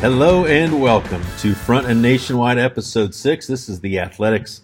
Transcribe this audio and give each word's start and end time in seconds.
Hello 0.00 0.46
and 0.46 0.80
welcome 0.80 1.20
to 1.38 1.54
Front 1.56 1.88
and 1.88 2.00
Nationwide 2.00 2.56
Episode 2.56 3.16
6. 3.16 3.48
This 3.48 3.68
is 3.68 3.80
the 3.80 3.98
Athletics 3.98 4.60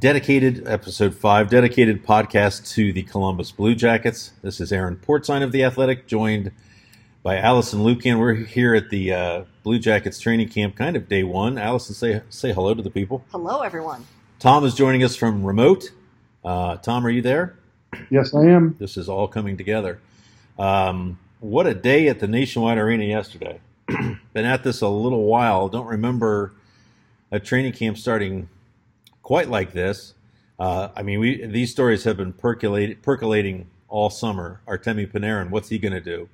dedicated, 0.00 0.66
Episode 0.66 1.14
5, 1.14 1.48
dedicated 1.48 2.04
podcast 2.04 2.68
to 2.72 2.92
the 2.92 3.04
Columbus 3.04 3.52
Blue 3.52 3.76
Jackets. 3.76 4.32
This 4.42 4.60
is 4.60 4.72
Aaron 4.72 4.96
Portzline 4.96 5.44
of 5.44 5.52
the 5.52 5.62
Athletic, 5.62 6.08
joined 6.08 6.50
by 7.22 7.36
Allison 7.38 7.78
Lukan. 7.84 8.18
We're 8.18 8.34
here 8.34 8.74
at 8.74 8.90
the 8.90 9.12
uh, 9.12 9.44
Blue 9.62 9.78
Jackets 9.78 10.18
training 10.18 10.48
camp, 10.48 10.74
kind 10.74 10.96
of 10.96 11.08
day 11.08 11.22
one. 11.22 11.56
Allison, 11.56 11.94
say, 11.94 12.20
say 12.28 12.52
hello 12.52 12.74
to 12.74 12.82
the 12.82 12.90
people. 12.90 13.24
Hello, 13.30 13.60
everyone. 13.60 14.04
Tom 14.40 14.64
is 14.64 14.74
joining 14.74 15.04
us 15.04 15.14
from 15.14 15.44
remote. 15.44 15.92
Uh, 16.44 16.74
Tom, 16.78 17.06
are 17.06 17.10
you 17.10 17.22
there? 17.22 17.56
Yes, 18.10 18.34
I 18.34 18.46
am. 18.46 18.74
This 18.80 18.96
is 18.96 19.08
all 19.08 19.28
coming 19.28 19.56
together. 19.56 20.00
Um, 20.58 21.20
what 21.38 21.68
a 21.68 21.74
day 21.74 22.08
at 22.08 22.18
the 22.18 22.26
Nationwide 22.26 22.78
Arena 22.78 23.04
yesterday. 23.04 23.60
Been 24.40 24.50
at 24.50 24.64
this 24.64 24.80
a 24.80 24.88
little 24.88 25.24
while. 25.24 25.68
Don't 25.68 25.86
remember 25.86 26.54
a 27.30 27.38
training 27.38 27.72
camp 27.72 27.98
starting 27.98 28.48
quite 29.22 29.50
like 29.50 29.74
this. 29.74 30.14
Uh, 30.58 30.88
I 30.96 31.02
mean, 31.02 31.20
we 31.20 31.44
these 31.44 31.70
stories 31.70 32.04
have 32.04 32.16
been 32.16 32.32
percolating 32.32 32.96
percolating 33.02 33.68
all 33.88 34.08
summer. 34.08 34.62
Artemi 34.66 35.06
Panarin, 35.06 35.50
what's 35.50 35.68
he 35.68 35.78
going 35.78 35.92
to 35.92 36.00
do? 36.00 36.26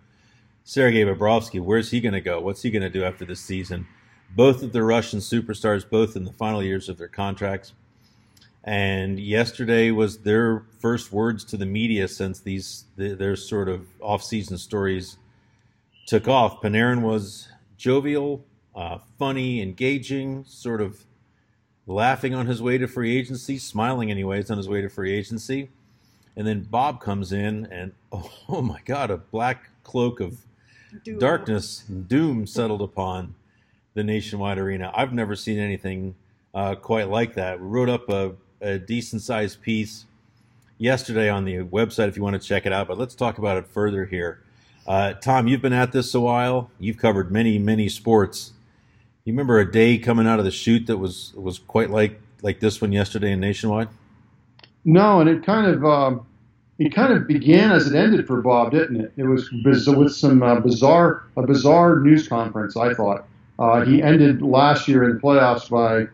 Sergei 0.62 1.02
Bobrovsky, 1.02 1.60
where's 1.60 1.90
he 1.90 2.00
going 2.00 2.12
to 2.12 2.20
go? 2.20 2.40
What's 2.40 2.62
he 2.62 2.70
going 2.70 2.82
to 2.82 2.90
do 2.90 3.02
after 3.02 3.24
this 3.24 3.40
season? 3.40 3.88
Both 4.36 4.62
of 4.62 4.72
the 4.72 4.84
Russian 4.84 5.18
superstars, 5.18 5.88
both 5.88 6.14
in 6.14 6.24
the 6.24 6.32
final 6.32 6.62
years 6.62 6.88
of 6.88 6.98
their 6.98 7.08
contracts. 7.08 7.72
And 8.62 9.18
yesterday 9.18 9.90
was 9.90 10.18
their 10.18 10.64
first 10.78 11.12
words 11.12 11.44
to 11.46 11.56
the 11.56 11.66
media 11.66 12.06
since 12.06 12.38
these 12.38 12.84
their 12.96 13.34
sort 13.34 13.68
of 13.68 13.88
off-season 14.00 14.58
stories 14.58 15.16
took 16.06 16.28
off. 16.28 16.60
Panarin 16.62 17.02
was 17.02 17.48
jovial, 17.76 18.44
uh, 18.74 18.98
funny, 19.18 19.60
engaging, 19.62 20.44
sort 20.46 20.80
of 20.80 21.04
laughing 21.86 22.34
on 22.34 22.46
his 22.46 22.60
way 22.60 22.78
to 22.78 22.86
free 22.86 23.16
agency, 23.16 23.58
smiling 23.58 24.10
anyways 24.10 24.50
on 24.50 24.56
his 24.56 24.68
way 24.68 24.80
to 24.80 24.88
free 24.88 25.12
agency. 25.12 25.70
And 26.36 26.46
then 26.46 26.62
Bob 26.62 27.00
comes 27.00 27.32
in, 27.32 27.66
and 27.66 27.92
oh, 28.12 28.30
oh 28.48 28.62
my 28.62 28.80
God, 28.84 29.10
a 29.10 29.16
black 29.16 29.70
cloak 29.82 30.20
of 30.20 30.38
doom. 31.04 31.18
darkness 31.18 31.84
and 31.88 32.08
doom 32.08 32.46
settled 32.46 32.82
upon 32.82 33.34
the 33.94 34.04
nationwide 34.04 34.58
arena. 34.58 34.92
I've 34.94 35.12
never 35.12 35.34
seen 35.34 35.58
anything 35.58 36.14
uh, 36.54 36.74
quite 36.74 37.08
like 37.08 37.34
that. 37.34 37.60
We 37.60 37.66
wrote 37.66 37.88
up 37.88 38.08
a, 38.10 38.32
a 38.60 38.78
decent 38.78 39.22
sized 39.22 39.62
piece 39.62 40.04
yesterday 40.78 41.30
on 41.30 41.44
the 41.44 41.58
website 41.58 42.08
if 42.08 42.16
you 42.16 42.22
want 42.22 42.40
to 42.40 42.46
check 42.46 42.66
it 42.66 42.72
out, 42.72 42.88
but 42.88 42.98
let's 42.98 43.14
talk 43.14 43.38
about 43.38 43.56
it 43.56 43.66
further 43.66 44.04
here. 44.04 44.42
Uh, 44.86 45.14
Tom, 45.14 45.48
you've 45.48 45.62
been 45.62 45.72
at 45.72 45.92
this 45.92 46.14
a 46.14 46.20
while. 46.20 46.70
You've 46.78 46.98
covered 46.98 47.30
many, 47.32 47.58
many 47.58 47.88
sports. 47.88 48.52
You 49.24 49.32
remember 49.32 49.58
a 49.58 49.70
day 49.70 49.98
coming 49.98 50.26
out 50.26 50.38
of 50.38 50.44
the 50.44 50.52
chute 50.52 50.86
that 50.86 50.98
was 50.98 51.32
was 51.34 51.58
quite 51.58 51.90
like 51.90 52.20
like 52.42 52.60
this 52.60 52.80
one 52.80 52.92
yesterday 52.92 53.32
in 53.32 53.40
Nationwide? 53.40 53.88
No, 54.84 55.20
and 55.20 55.28
it 55.28 55.44
kind 55.44 55.66
of 55.66 55.84
um, 55.84 56.26
it 56.78 56.94
kind 56.94 57.12
of 57.12 57.26
began 57.26 57.72
as 57.72 57.90
it 57.90 57.96
ended 57.96 58.26
for 58.26 58.40
Bob, 58.40 58.70
didn't 58.70 59.00
it? 59.00 59.12
It 59.16 59.24
was 59.24 59.48
biz- 59.64 59.88
with 59.88 60.14
some 60.14 60.42
uh, 60.42 60.60
bizarre 60.60 61.24
a 61.36 61.42
bizarre 61.42 61.98
news 61.98 62.28
conference. 62.28 62.76
I 62.76 62.94
thought 62.94 63.26
uh, 63.58 63.84
he 63.84 64.00
ended 64.00 64.42
last 64.42 64.86
year 64.86 65.02
in 65.02 65.16
the 65.16 65.20
playoffs 65.20 65.68
by 65.68 66.06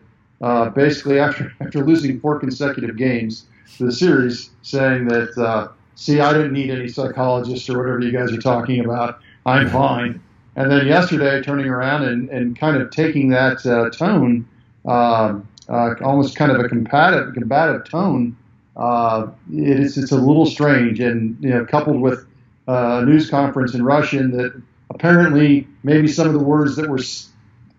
uh, 0.45 0.69
basically 0.69 1.19
after 1.19 1.53
after 1.61 1.85
losing 1.85 2.19
four 2.19 2.39
consecutive 2.39 2.97
games 2.97 3.45
to 3.77 3.85
the 3.85 3.91
series, 3.91 4.49
saying 4.63 5.07
that 5.09 5.37
uh, 5.37 5.67
see, 5.95 6.19
I 6.19 6.33
didn't 6.33 6.53
need 6.53 6.69
any 6.69 6.87
psychologist 6.87 7.69
or 7.69 7.77
whatever 7.77 7.99
you 7.99 8.11
guys 8.11 8.31
are 8.31 8.41
talking 8.41 8.83
about. 8.83 9.19
I'm 9.45 9.69
fine. 9.69 10.21
And 10.55 10.71
then 10.71 10.85
yesterday, 10.85 11.41
turning 11.41 11.67
around 11.67 12.03
and, 12.03 12.29
and 12.29 12.57
kind 12.57 12.77
of 12.77 12.91
taking 12.91 13.29
that 13.29 13.65
uh, 13.65 13.89
tone, 13.89 14.47
uh, 14.85 15.39
uh, 15.67 15.95
almost 16.03 16.35
kind 16.35 16.51
of 16.51 16.59
a 16.59 16.69
combative, 16.69 17.33
combative 17.33 17.89
tone, 17.89 18.37
uh, 18.77 19.27
it 19.51 19.79
is, 19.79 19.97
it's 19.97 20.11
a 20.11 20.17
little 20.17 20.45
strange. 20.45 20.99
And, 20.99 21.37
you 21.41 21.49
know, 21.49 21.65
coupled 21.65 21.99
with 21.99 22.25
uh, 22.67 23.01
a 23.01 23.05
news 23.05 23.29
conference 23.29 23.73
in 23.73 23.83
Russian 23.83 24.31
that 24.37 24.61
apparently 24.89 25.67
maybe 25.83 26.07
some 26.07 26.27
of 26.27 26.33
the 26.33 26.43
words 26.43 26.75
that 26.75 26.89
were 26.89 26.99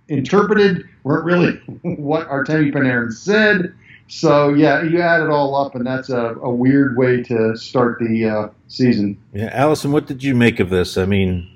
interpreted 0.09 0.85
weren't 1.05 1.25
really 1.25 1.53
what 1.97 2.29
Artemi 2.29 2.73
Panarin 2.73 3.13
said. 3.13 3.75
So 4.09 4.51
yeah, 4.51 4.83
you 4.83 5.01
add 5.01 5.23
it 5.23 5.31
all 5.31 5.55
up, 5.55 5.75
and 5.75 5.87
that's 5.87 6.11
a, 6.11 6.35
a 6.43 6.51
weird 6.51 6.97
way 6.97 7.23
to 7.23 7.57
start 7.57 7.99
the 7.99 8.25
uh, 8.27 8.49
season. 8.69 9.19
Yeah, 9.33 9.51
Allison, 9.53 9.93
what 9.93 10.07
did 10.07 10.23
you 10.23 10.35
make 10.35 10.61
of 10.61 10.71
this? 10.71 10.99
I 10.99 11.07
mean, 11.07 11.49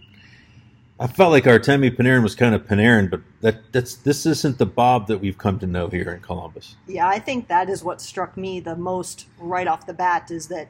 I 0.98 1.06
felt 1.06 1.30
like 1.30 1.44
Artemi 1.44 1.94
Panarin 1.94 2.22
was 2.22 2.34
kind 2.34 2.54
of 2.54 2.66
Panarin, 2.66 3.10
but 3.10 3.20
that 3.42 3.72
that's 3.72 3.96
this 3.96 4.26
isn't 4.26 4.58
the 4.58 4.66
Bob 4.66 5.06
that 5.08 5.18
we've 5.18 5.38
come 5.38 5.58
to 5.60 5.66
know 5.66 5.88
here 5.88 6.12
in 6.12 6.20
Columbus. 6.20 6.76
Yeah, 6.86 7.06
I 7.06 7.18
think 7.18 7.48
that 7.48 7.68
is 7.68 7.84
what 7.84 8.00
struck 8.00 8.36
me 8.36 8.60
the 8.60 8.76
most 8.76 9.26
right 9.38 9.68
off 9.68 9.86
the 9.86 9.94
bat 9.94 10.30
is 10.30 10.48
that 10.48 10.68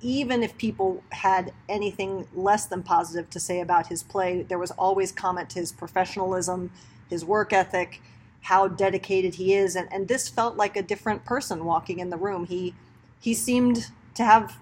even 0.00 0.42
if 0.42 0.56
people 0.58 1.02
had 1.10 1.52
anything 1.68 2.26
less 2.34 2.66
than 2.66 2.82
positive 2.82 3.30
to 3.30 3.40
say 3.40 3.60
about 3.60 3.86
his 3.86 4.02
play, 4.02 4.42
there 4.42 4.58
was 4.58 4.72
always 4.72 5.10
comment 5.10 5.50
to 5.50 5.60
his 5.60 5.72
professionalism, 5.72 6.70
his 7.08 7.24
work 7.24 7.52
ethic 7.52 8.00
how 8.42 8.68
dedicated 8.68 9.34
he 9.34 9.54
is. 9.54 9.76
And, 9.76 9.92
and 9.92 10.08
this 10.08 10.28
felt 10.28 10.56
like 10.56 10.76
a 10.76 10.82
different 10.82 11.24
person 11.24 11.64
walking 11.64 11.98
in 11.98 12.10
the 12.10 12.16
room. 12.16 12.46
He 12.46 12.74
he 13.20 13.34
seemed 13.34 13.90
to 14.14 14.24
have, 14.24 14.56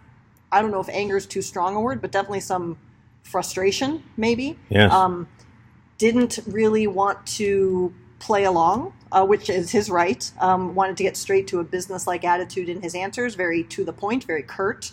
I 0.50 0.62
don't 0.62 0.70
know 0.70 0.80
if 0.80 0.88
anger 0.88 1.16
is 1.16 1.26
too 1.26 1.42
strong 1.42 1.76
a 1.76 1.80
word, 1.80 2.00
but 2.00 2.10
definitely 2.10 2.40
some 2.40 2.78
frustration, 3.22 4.02
maybe. 4.16 4.58
Yes. 4.70 4.92
Um, 4.92 5.28
didn't 5.98 6.38
really 6.46 6.86
want 6.86 7.26
to 7.26 7.92
play 8.18 8.44
along, 8.44 8.92
uh, 9.12 9.24
which 9.24 9.50
is 9.50 9.70
his 9.70 9.90
right. 9.90 10.30
Um, 10.40 10.74
wanted 10.74 10.96
to 10.96 11.02
get 11.02 11.16
straight 11.16 11.46
to 11.48 11.60
a 11.60 11.64
business-like 11.64 12.24
attitude 12.24 12.68
in 12.68 12.80
his 12.80 12.94
answers, 12.94 13.34
very 13.34 13.64
to 13.64 13.84
the 13.84 13.92
point, 13.92 14.24
very 14.24 14.42
curt. 14.42 14.92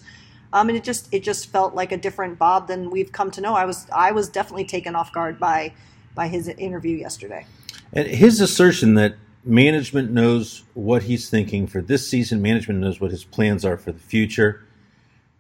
Um, 0.52 0.70
and 0.70 0.78
it 0.78 0.84
just 0.84 1.14
it 1.14 1.24
just 1.24 1.50
felt 1.50 1.74
like 1.74 1.92
a 1.92 1.98
different 1.98 2.38
Bob 2.38 2.68
than 2.68 2.92
we've 2.92 3.12
come 3.12 3.32
to 3.32 3.42
know. 3.42 3.54
I 3.54 3.66
was 3.66 3.88
I 3.92 4.12
was 4.12 4.30
definitely 4.30 4.66
taken 4.66 4.96
off 4.96 5.12
guard 5.12 5.40
by 5.40 5.74
by 6.16 6.28
his 6.28 6.48
interview 6.48 6.98
yesterday. 6.98 7.46
And 7.94 8.08
his 8.08 8.42
assertion 8.42 8.96
that 8.96 9.16
management 9.46 10.12
knows 10.12 10.64
what 10.74 11.04
he's 11.04 11.30
thinking 11.30 11.68
for 11.68 11.82
this 11.82 12.08
season, 12.10 12.42
management 12.42 12.80
knows 12.80 13.00
what 13.00 13.12
his 13.12 13.24
plans 13.24 13.64
are 13.64 13.78
for 13.78 13.92
the 13.92 14.00
future. 14.00 14.66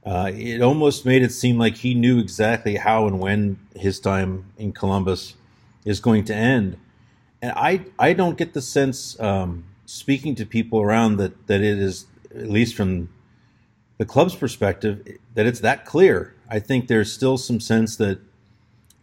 Uh, 0.05 0.31
it 0.33 0.61
almost 0.61 1.05
made 1.05 1.23
it 1.23 1.31
seem 1.31 1.57
like 1.57 1.77
he 1.77 1.95
knew 1.95 2.19
exactly 2.19 2.75
how 2.75 3.07
and 3.07 3.19
when 3.19 3.57
his 3.75 3.99
time 3.99 4.45
in 4.57 4.71
Columbus 4.71 5.35
is 5.85 5.99
going 5.99 6.25
to 6.25 6.35
end. 6.35 6.77
And 7.41 7.53
I, 7.55 7.85
I 7.97 8.13
don't 8.13 8.37
get 8.37 8.53
the 8.53 8.61
sense, 8.61 9.19
um, 9.19 9.65
speaking 9.85 10.35
to 10.35 10.45
people 10.45 10.81
around, 10.81 11.17
that, 11.17 11.47
that 11.47 11.61
it 11.61 11.79
is, 11.79 12.05
at 12.35 12.49
least 12.49 12.75
from 12.75 13.09
the 13.97 14.05
club's 14.05 14.35
perspective, 14.35 15.17
that 15.33 15.45
it's 15.45 15.61
that 15.61 15.85
clear. 15.85 16.35
I 16.49 16.59
think 16.59 16.87
there's 16.87 17.11
still 17.11 17.37
some 17.37 17.59
sense 17.59 17.95
that 17.97 18.19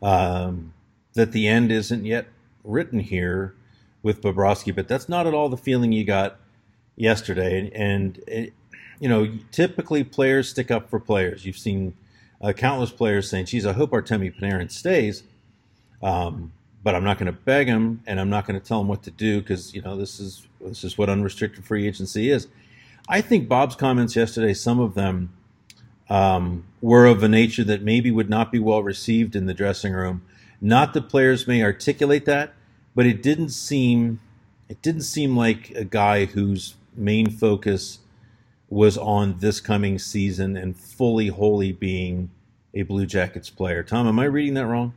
um, 0.02 0.72
that 1.14 1.32
the 1.32 1.48
end 1.48 1.72
isn't 1.72 2.04
yet 2.04 2.26
written 2.64 3.00
here 3.00 3.54
with 4.02 4.22
Bobrovsky, 4.22 4.74
but 4.74 4.88
that's 4.88 5.08
not 5.08 5.26
at 5.26 5.34
all 5.34 5.48
the 5.48 5.56
feeling 5.56 5.92
you 5.92 6.04
got 6.04 6.38
yesterday. 6.96 7.70
And, 7.74 8.18
it, 8.26 8.52
you 8.98 9.08
know, 9.08 9.30
typically 9.50 10.04
players 10.04 10.48
stick 10.48 10.70
up 10.70 10.90
for 10.90 11.00
players. 11.00 11.44
You've 11.44 11.58
seen 11.58 11.94
uh, 12.40 12.52
countless 12.52 12.90
players 12.90 13.28
saying, 13.28 13.46
"Geez, 13.46 13.66
I 13.66 13.72
hope 13.72 13.90
Artemi 13.90 14.34
Panarin 14.34 14.70
stays." 14.70 15.22
Um, 16.02 16.52
but 16.82 16.94
I'm 16.94 17.04
not 17.04 17.18
going 17.18 17.26
to 17.26 17.38
beg 17.38 17.66
him, 17.66 18.02
and 18.06 18.18
I'm 18.18 18.30
not 18.30 18.46
going 18.46 18.58
to 18.58 18.66
tell 18.66 18.80
him 18.80 18.88
what 18.88 19.02
to 19.02 19.10
do 19.10 19.40
because 19.40 19.74
you 19.74 19.82
know 19.82 19.96
this 19.96 20.20
is 20.20 20.46
this 20.60 20.84
is 20.84 20.96
what 20.96 21.10
unrestricted 21.10 21.64
free 21.64 21.86
agency 21.86 22.30
is. 22.30 22.48
I 23.08 23.20
think 23.20 23.48
Bob's 23.48 23.74
comments 23.74 24.16
yesterday, 24.16 24.54
some 24.54 24.78
of 24.78 24.94
them 24.94 25.32
um, 26.08 26.64
were 26.80 27.06
of 27.06 27.22
a 27.22 27.28
nature 27.28 27.64
that 27.64 27.82
maybe 27.82 28.10
would 28.10 28.30
not 28.30 28.52
be 28.52 28.58
well 28.58 28.82
received 28.82 29.34
in 29.34 29.46
the 29.46 29.54
dressing 29.54 29.92
room. 29.92 30.22
Not 30.60 30.92
that 30.94 31.08
players 31.08 31.46
may 31.46 31.62
articulate 31.62 32.26
that, 32.26 32.52
but 32.94 33.06
it 33.06 33.22
didn't 33.22 33.50
seem 33.50 34.20
it 34.68 34.82
didn't 34.82 35.02
seem 35.02 35.36
like 35.36 35.70
a 35.70 35.84
guy 35.84 36.26
whose 36.26 36.74
main 36.94 37.30
focus 37.30 37.98
was 38.68 38.96
on 38.96 39.38
this 39.38 39.60
coming 39.60 39.98
season 39.98 40.56
and 40.56 40.76
fully 40.76 41.26
wholly 41.26 41.72
being 41.72 42.30
a 42.72 42.82
Blue 42.82 43.04
Jackets 43.04 43.50
player. 43.50 43.82
Tom, 43.82 44.06
am 44.06 44.18
I 44.20 44.24
reading 44.24 44.54
that 44.54 44.66
wrong? 44.66 44.92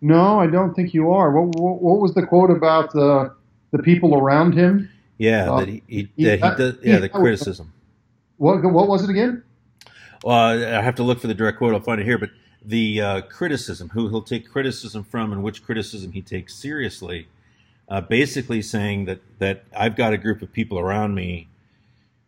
No, 0.00 0.40
I 0.40 0.48
don't 0.48 0.74
think 0.74 0.92
you 0.92 1.12
are. 1.12 1.30
What, 1.30 1.56
what, 1.58 1.80
what 1.80 2.00
was 2.00 2.14
the 2.14 2.26
quote 2.26 2.50
about 2.50 2.92
the 2.92 3.34
the 3.70 3.82
people 3.82 4.16
around 4.16 4.54
him? 4.54 4.90
Yeah, 5.18 5.50
uh, 5.50 5.60
that 5.60 5.68
he, 5.68 5.82
he, 5.86 6.02
that 6.24 6.36
he 6.36 6.62
does. 6.62 6.76
Yeah, 6.82 6.98
the 6.98 7.08
criticism. 7.08 7.72
What 8.36 8.62
what 8.64 8.88
was 8.88 9.04
it 9.04 9.10
again? 9.10 9.44
Uh, 10.24 10.30
I 10.30 10.82
have 10.82 10.96
to 10.96 11.02
look 11.02 11.20
for 11.20 11.26
the 11.26 11.34
direct 11.34 11.58
quote. 11.58 11.72
I'll 11.74 11.80
find 11.80 12.00
it 12.00 12.04
here. 12.04 12.18
But 12.18 12.30
the 12.64 13.00
uh, 13.00 13.20
criticism, 13.22 13.90
who 13.90 14.08
he'll 14.08 14.22
take 14.22 14.48
criticism 14.48 15.04
from, 15.04 15.32
and 15.32 15.42
which 15.42 15.64
criticism 15.64 16.12
he 16.12 16.22
takes 16.22 16.54
seriously, 16.54 17.28
uh, 17.88 18.00
basically 18.00 18.62
saying 18.62 19.04
that 19.04 19.20
that 19.38 19.64
I've 19.76 19.96
got 19.96 20.12
a 20.12 20.18
group 20.18 20.42
of 20.42 20.52
people 20.52 20.78
around 20.78 21.14
me, 21.14 21.48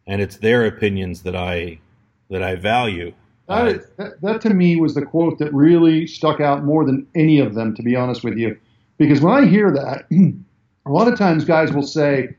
and 0.07 0.21
it's 0.21 0.37
their 0.37 0.67
opinions 0.67 1.23
that 1.23 1.37
I 1.37 1.79
that 2.31 2.43
I 2.43 2.57
value. 2.57 3.15
That, 3.49 3.97
that, 3.97 4.21
that 4.23 4.41
to 4.43 4.51
me 4.51 4.75
was 4.77 4.95
the 4.95 5.07
quote 5.07 5.39
that 5.39 5.55
really 5.55 6.07
stuck 6.07 6.41
out 6.41 6.65
more 6.65 6.85
than 6.85 7.07
any 7.15 7.39
of 7.39 7.55
them, 7.55 7.77
to 7.77 7.83
be 7.83 7.95
honest 7.95 8.25
with 8.25 8.37
you, 8.37 8.59
because 8.99 9.21
when 9.21 9.35
I 9.35 9.47
hear 9.47 9.71
that, 9.71 10.07
a 10.87 10.91
lot 10.91 11.07
of 11.07 11.17
times 11.17 11.45
guys 11.45 11.73
will 11.73 11.87
say, 11.87 12.35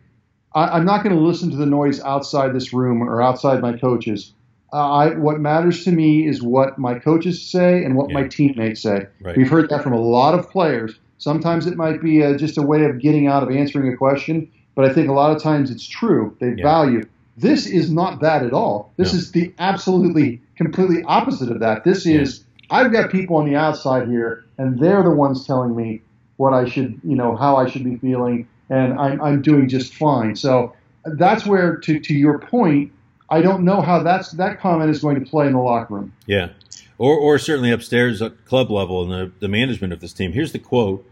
I, 0.54 0.78
am 0.78 0.86
not 0.86 1.04
going 1.04 1.16
to 1.16 1.22
listen 1.22 1.50
to 1.52 1.58
the 1.58 1.66
noise 1.66 2.02
outside 2.02 2.54
this 2.54 2.74
room 2.74 3.02
or 3.02 3.22
outside 3.22 3.62
my 3.62 3.78
coaches. 3.78 4.34
Uh, 4.74 4.92
I, 4.92 5.16
what 5.16 5.40
matters 5.40 5.84
to 5.86 5.92
me 5.92 6.28
is 6.28 6.42
what 6.42 6.78
my 6.78 7.00
coaches 7.00 7.42
say 7.42 7.84
and 7.84 7.96
what 7.96 8.10
yeah. 8.10 8.16
my 8.22 8.28
teammates 8.28 8.82
say. 8.82 9.08
Right. 9.22 9.38
We've 9.38 9.50
heard 9.50 9.70
that 9.70 9.82
from 9.84 9.94
a 9.94 10.02
lot 10.02 10.38
of 10.38 10.50
players. 10.50 11.00
Sometimes 11.20 11.68
it 11.68 11.78
might 11.78 12.02
be 12.02 12.22
a, 12.22 12.32
uh, 12.32 12.38
just 12.38 12.58
a 12.58 12.62
way 12.62 12.84
of 12.84 13.00
getting 13.00 13.28
out 13.28 13.44
of 13.44 13.50
answering 13.50 13.92
a 13.92 13.98
question, 13.98 14.52
but 14.76 14.86
I 14.86 14.94
think 14.94 15.10
a 15.10 15.14
lot 15.14 15.36
of 15.36 15.42
times 15.42 15.72
it's 15.72 15.88
true. 15.88 16.36
They 16.40 16.54
yeah. 16.58 16.64
value. 16.64 17.04
This 17.38 17.66
is 17.66 17.90
not 17.92 18.20
that 18.22 18.44
at 18.44 18.52
all. 18.52 18.94
This 18.98 19.14
no. 19.14 19.20
is 19.20 19.32
the 19.32 19.54
absolutely, 19.60 20.42
completely 20.56 21.04
opposite 21.04 21.50
of 21.50 21.60
that. 21.62 21.84
This 21.84 22.06
is 22.06 22.44
I've 22.70 22.92
got 22.92 23.12
people 23.12 23.38
on 23.38 23.46
the 23.46 23.56
outside 23.56 24.08
here, 24.08 24.46
and 24.58 24.80
they're 24.80 25.04
the 25.04 25.12
ones 25.12 25.46
telling 25.46 25.76
me 25.76 26.02
what 26.38 26.54
I 26.54 26.66
should, 26.66 27.00
you 27.04 27.16
know, 27.16 27.36
how 27.36 27.56
I 27.56 27.70
should 27.70 27.84
be 27.84 27.96
feeling, 27.98 28.48
and 28.70 29.00
I'm, 29.00 29.22
I'm 29.22 29.42
doing 29.42 29.70
just 29.70 29.94
fine. 29.94 30.36
So 30.36 30.74
that's 31.06 31.46
where, 31.46 31.78
to, 31.78 32.00
to 32.00 32.14
your 32.14 32.40
point, 32.40 32.92
I 33.30 33.42
don't 33.42 33.64
know 33.64 33.82
how 33.82 34.04
that's 34.04 34.32
that 34.34 34.60
comment 34.60 34.90
is 34.90 35.02
going 35.02 35.24
to 35.24 35.30
play 35.30 35.48
in 35.48 35.54
the 35.54 35.60
locker 35.60 35.96
room. 35.96 36.14
Yeah, 36.26 36.50
or 36.98 37.18
or 37.18 37.40
certainly 37.40 37.72
upstairs 37.72 38.22
at 38.22 38.46
club 38.46 38.72
level 38.72 39.04
and 39.04 39.12
the, 39.12 39.32
the 39.40 39.48
management 39.48 39.94
of 39.94 40.00
this 40.00 40.14
team. 40.14 40.34
Here's 40.34 40.52
the 40.52 40.60
quote 40.60 41.08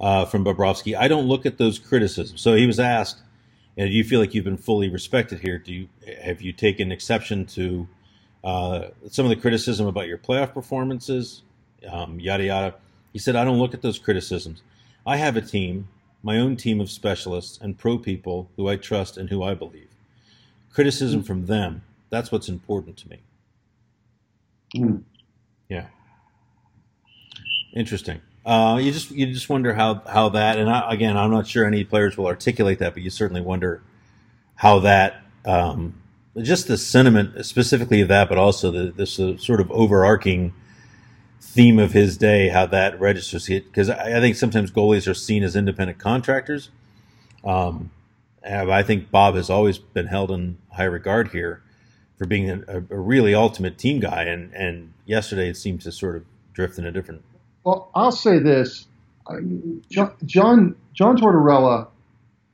uh, 0.00 0.24
from 0.24 0.44
Bobrovsky: 0.44 0.96
"I 0.96 1.08
don't 1.08 1.26
look 1.26 1.46
at 1.46 1.58
those 1.58 1.78
criticisms." 1.78 2.40
So 2.40 2.54
he 2.54 2.66
was 2.66 2.80
asked, 2.80 3.22
"Do 3.76 3.86
you 3.86 4.04
feel 4.04 4.20
like 4.20 4.34
you've 4.34 4.44
been 4.44 4.56
fully 4.56 4.88
respected 4.88 5.40
here? 5.40 5.58
Do 5.58 5.72
you 5.72 5.88
have 6.22 6.42
you 6.42 6.52
taken 6.52 6.90
exception 6.92 7.46
to 7.46 7.88
uh, 8.42 8.88
some 9.08 9.24
of 9.24 9.30
the 9.30 9.36
criticism 9.36 9.86
about 9.86 10.08
your 10.08 10.18
playoff 10.18 10.52
performances?" 10.52 11.42
Um, 11.90 12.20
yada 12.20 12.44
yada. 12.44 12.74
He 13.12 13.18
said, 13.18 13.36
"I 13.36 13.44
don't 13.44 13.58
look 13.58 13.74
at 13.74 13.82
those 13.82 13.98
criticisms. 13.98 14.62
I 15.06 15.16
have 15.16 15.36
a 15.36 15.40
team 15.40 15.88
my 16.22 16.38
own 16.38 16.56
team 16.56 16.80
of 16.80 16.90
specialists 16.90 17.58
and 17.60 17.78
pro 17.78 17.98
people 17.98 18.50
who 18.56 18.68
I 18.68 18.76
trust 18.76 19.16
and 19.16 19.30
who 19.30 19.42
I 19.42 19.54
believe. 19.54 19.88
Criticism 20.72 21.22
from 21.22 21.46
them, 21.46 21.82
that's 22.10 22.30
what's 22.30 22.48
important 22.48 22.96
to 22.98 23.08
me. 23.08 23.18
Mm. 24.76 25.02
Yeah. 25.68 25.86
Interesting. 27.74 28.20
Uh, 28.44 28.78
you 28.80 28.90
just 28.90 29.10
you 29.10 29.26
just 29.26 29.48
wonder 29.48 29.74
how 29.74 30.02
how 30.06 30.30
that 30.30 30.58
and 30.58 30.70
I, 30.70 30.92
again 30.92 31.16
I'm 31.16 31.30
not 31.30 31.46
sure 31.46 31.66
any 31.66 31.84
players 31.84 32.16
will 32.16 32.26
articulate 32.26 32.78
that, 32.78 32.94
but 32.94 33.02
you 33.02 33.10
certainly 33.10 33.42
wonder 33.42 33.82
how 34.54 34.78
that 34.80 35.22
um, 35.44 36.00
just 36.40 36.68
the 36.68 36.78
sentiment 36.78 37.44
specifically 37.44 38.00
of 38.00 38.08
that, 38.08 38.28
but 38.28 38.38
also 38.38 38.70
the 38.70 38.92
this 38.92 39.20
uh, 39.20 39.36
sort 39.36 39.60
of 39.60 39.70
overarching 39.70 40.54
theme 41.40 41.78
of 41.78 41.92
his 41.92 42.16
day, 42.16 42.48
how 42.48 42.66
that 42.66 42.98
registers 43.00 43.48
it. 43.48 43.66
Because 43.66 43.88
I, 43.88 44.18
I, 44.18 44.20
think 44.20 44.36
sometimes 44.36 44.70
goalies 44.70 45.10
are 45.10 45.14
seen 45.14 45.42
as 45.42 45.56
independent 45.56 45.98
contractors. 45.98 46.70
Um, 47.44 47.90
I 48.44 48.82
think 48.82 49.10
Bob 49.10 49.34
has 49.34 49.50
always 49.50 49.78
been 49.78 50.06
held 50.06 50.30
in 50.30 50.58
high 50.72 50.84
regard 50.84 51.28
here 51.28 51.62
for 52.16 52.26
being 52.26 52.50
a, 52.50 52.78
a, 52.78 52.98
really 52.98 53.34
ultimate 53.34 53.78
team 53.78 54.00
guy, 54.00 54.24
and 54.24 54.52
and 54.54 54.92
yesterday 55.06 55.48
it 55.48 55.56
seemed 55.56 55.82
to 55.82 55.92
sort 55.92 56.16
of 56.16 56.24
drift 56.52 56.78
in 56.78 56.86
a 56.86 56.92
different. 56.92 57.22
Well, 57.64 57.90
I'll 57.94 58.12
say 58.12 58.38
this, 58.38 58.86
John 59.90 60.14
John, 60.24 60.76
John 60.94 61.16
Tortorella. 61.16 61.88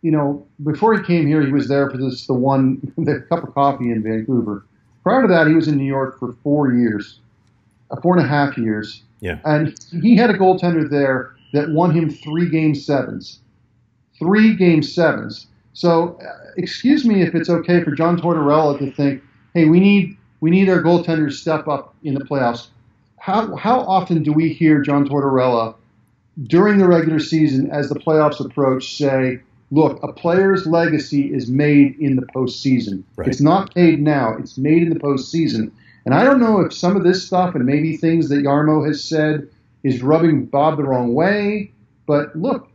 You 0.02 0.12
know, 0.12 0.46
before 0.62 0.96
he 0.96 1.02
came 1.04 1.26
here, 1.26 1.44
he 1.44 1.52
was 1.52 1.68
there 1.68 1.90
for 1.90 1.96
this 1.96 2.26
the 2.26 2.34
one 2.34 2.92
the 2.98 3.24
cup 3.28 3.44
of 3.44 3.54
coffee 3.54 3.90
in 3.90 4.02
Vancouver. 4.02 4.64
Prior 5.02 5.22
to 5.22 5.28
that, 5.28 5.46
he 5.46 5.54
was 5.54 5.68
in 5.68 5.76
New 5.76 5.84
York 5.84 6.18
for 6.18 6.32
four 6.42 6.72
years 6.72 7.20
uh, 7.90 8.00
four 8.00 8.16
and 8.16 8.24
a 8.24 8.28
half 8.28 8.56
years. 8.56 9.02
Yeah. 9.20 9.38
And 9.44 9.74
he 10.02 10.16
had 10.16 10.30
a 10.30 10.34
goaltender 10.34 10.88
there 10.88 11.34
that 11.52 11.70
won 11.70 11.92
him 11.92 12.10
three 12.10 12.48
game 12.48 12.74
sevens. 12.74 13.40
Three 14.18 14.54
game 14.54 14.82
sevens. 14.82 15.46
So, 15.76 16.18
uh, 16.26 16.52
excuse 16.56 17.04
me 17.04 17.20
if 17.20 17.34
it's 17.34 17.50
okay 17.50 17.84
for 17.84 17.90
John 17.90 18.18
Tortorella 18.18 18.78
to 18.78 18.90
think, 18.92 19.22
hey, 19.52 19.66
we 19.66 19.78
need 19.78 20.16
we 20.40 20.48
need 20.48 20.70
our 20.70 20.82
goaltenders 20.82 21.32
to 21.32 21.36
step 21.36 21.68
up 21.68 21.94
in 22.02 22.14
the 22.14 22.24
playoffs. 22.24 22.68
How 23.18 23.54
how 23.56 23.80
often 23.80 24.22
do 24.22 24.32
we 24.32 24.54
hear 24.54 24.80
John 24.80 25.06
Tortorella 25.06 25.74
during 26.44 26.78
the 26.78 26.88
regular 26.88 27.18
season 27.18 27.70
as 27.70 27.90
the 27.90 27.94
playoffs 27.94 28.42
approach 28.42 28.96
say, 28.96 29.40
look, 29.70 30.02
a 30.02 30.10
player's 30.14 30.66
legacy 30.66 31.30
is 31.30 31.50
made 31.50 31.98
in 31.98 32.16
the 32.16 32.22
postseason. 32.22 33.02
Right. 33.16 33.28
It's 33.28 33.42
not 33.42 33.76
made 33.76 34.00
now, 34.00 34.34
it's 34.38 34.56
made 34.56 34.82
in 34.82 34.88
the 34.88 34.98
postseason. 34.98 35.70
And 36.06 36.14
I 36.14 36.24
don't 36.24 36.40
know 36.40 36.60
if 36.60 36.72
some 36.72 36.96
of 36.96 37.04
this 37.04 37.26
stuff 37.26 37.54
and 37.54 37.66
maybe 37.66 37.98
things 37.98 38.30
that 38.30 38.36
Jarmo 38.36 38.86
has 38.86 39.04
said 39.04 39.46
is 39.82 40.00
rubbing 40.00 40.46
Bob 40.46 40.78
the 40.78 40.84
wrong 40.84 41.12
way. 41.12 41.70
But 42.06 42.34
look, 42.34 42.66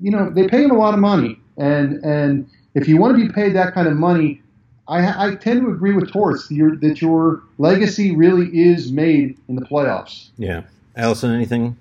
you 0.00 0.12
know, 0.12 0.30
they 0.30 0.46
pay 0.46 0.62
him 0.62 0.70
a 0.70 0.78
lot 0.78 0.94
of 0.94 1.00
money. 1.00 1.40
And, 1.56 2.04
and 2.04 2.48
if 2.74 2.88
you 2.88 2.96
want 2.96 3.16
to 3.16 3.26
be 3.26 3.32
paid 3.32 3.54
that 3.54 3.74
kind 3.74 3.88
of 3.88 3.94
money, 3.94 4.42
I, 4.86 5.28
I 5.28 5.34
tend 5.36 5.62
to 5.62 5.70
agree 5.70 5.92
with 5.92 6.12
Torts 6.12 6.50
your, 6.50 6.76
that 6.76 7.00
your 7.00 7.42
legacy 7.58 8.14
really 8.14 8.48
is 8.48 8.92
made 8.92 9.38
in 9.48 9.56
the 9.56 9.62
playoffs. 9.62 10.30
Yeah. 10.36 10.62
Allison, 10.96 11.32
anything? 11.32 11.76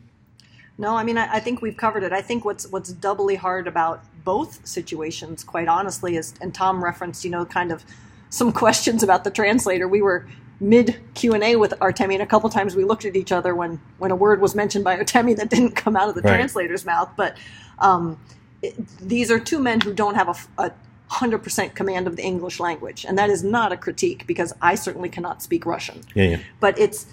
No, 0.77 0.96
I 0.96 1.03
mean, 1.03 1.18
I, 1.18 1.36
I, 1.36 1.39
think 1.39 1.62
we've 1.62 1.77
covered 1.77 2.03
it. 2.03 2.12
I 2.13 2.22
think 2.22 2.46
what's 2.46 2.68
what's 2.68 2.92
doubly 2.92 3.36
hard 3.36 3.68
about 3.68 4.03
both 4.24 4.65
situations, 4.65 5.44
quite 5.44 5.68
honestly, 5.68 6.15
is, 6.15 6.34
and 6.42 6.53
Tom 6.53 6.84
referenced, 6.84 7.24
you 7.24 7.30
know, 7.30 7.46
kind 7.46 7.72
of 7.72 7.84
some 8.30 8.51
questions 8.63 9.03
about 9.03 9.24
the 9.24 9.30
translator. 9.30 9.88
We 9.88 10.01
were 10.01 10.27
mid 10.60 11.00
Q 11.13 11.34
and 11.34 11.44
A 11.44 11.58
with 11.58 11.72
Artemi, 11.80 12.13
and 12.13 12.24
a 12.24 12.25
couple 12.25 12.50
times 12.50 12.75
we 12.75 12.86
looked 12.86 13.06
at 13.06 13.15
each 13.15 13.32
other 13.32 13.53
when 13.53 13.80
when 14.00 14.10
a 14.10 14.15
word 14.15 14.42
was 14.42 14.56
mentioned 14.56 14.84
by 14.84 14.98
Artemi 14.98 15.36
that 15.36 15.50
didn't 15.50 15.72
come 15.75 15.96
out 15.96 16.10
of 16.10 16.15
the 16.15 16.22
Right. 16.22 16.36
translator's 16.36 16.86
mouth. 16.86 17.12
But 17.15 17.38
um, 17.77 18.20
it, 18.63 18.75
these 18.98 19.29
are 19.29 19.39
two 19.39 19.60
men 19.60 19.82
who 19.82 19.93
don't 19.93 20.15
have 20.15 20.48
a 20.58 20.72
100% 21.12 21.75
command 21.75 22.08
of 22.08 22.15
the 22.15 22.24
English 22.24 22.60
language. 22.60 23.05
And 23.05 23.17
that 23.20 23.29
is 23.29 23.43
not 23.43 23.72
a 23.72 23.77
critique 23.77 24.25
because 24.25 24.53
I 24.62 24.74
certainly 24.75 25.10
cannot 25.10 25.43
speak 25.43 25.65
Russian 25.65 26.01
Yeah, 26.15 26.24
yeah. 26.24 26.39
but 26.60 26.79
it's 26.79 27.05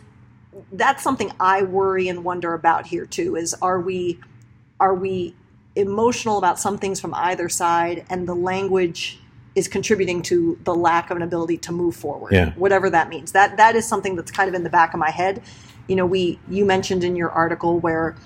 that's 0.72 1.02
something 1.02 1.30
I 1.38 1.62
worry 1.62 2.08
and 2.08 2.24
wonder 2.24 2.54
about 2.54 2.86
here 2.86 3.06
too 3.06 3.36
is 3.36 3.54
are 3.62 3.80
we 3.80 4.18
are 4.80 4.94
we 4.94 5.34
emotional 5.76 6.38
about 6.38 6.58
some 6.58 6.76
things 6.78 7.00
from 7.00 7.14
either 7.14 7.48
side 7.48 8.04
and 8.10 8.26
the 8.26 8.34
language 8.34 9.20
is 9.54 9.68
contributing 9.68 10.22
to 10.22 10.58
the 10.64 10.74
lack 10.74 11.10
of 11.10 11.16
an 11.16 11.22
ability 11.22 11.56
to 11.58 11.72
move 11.72 11.94
forward 11.94 12.32
Yeah. 12.32 12.50
whatever 12.54 12.90
that 12.90 13.08
means 13.08 13.30
that 13.32 13.56
that 13.58 13.76
is 13.76 13.86
something 13.86 14.16
that's 14.16 14.30
kind 14.32 14.48
of 14.48 14.54
in 14.54 14.64
the 14.64 14.70
back 14.70 14.92
of 14.92 14.98
my 14.98 15.10
head 15.10 15.40
you 15.86 15.94
know 15.94 16.04
we 16.06 16.38
you 16.48 16.64
mentioned 16.64 17.04
in 17.04 17.14
your 17.14 17.30
article 17.30 17.78
where 17.78 18.16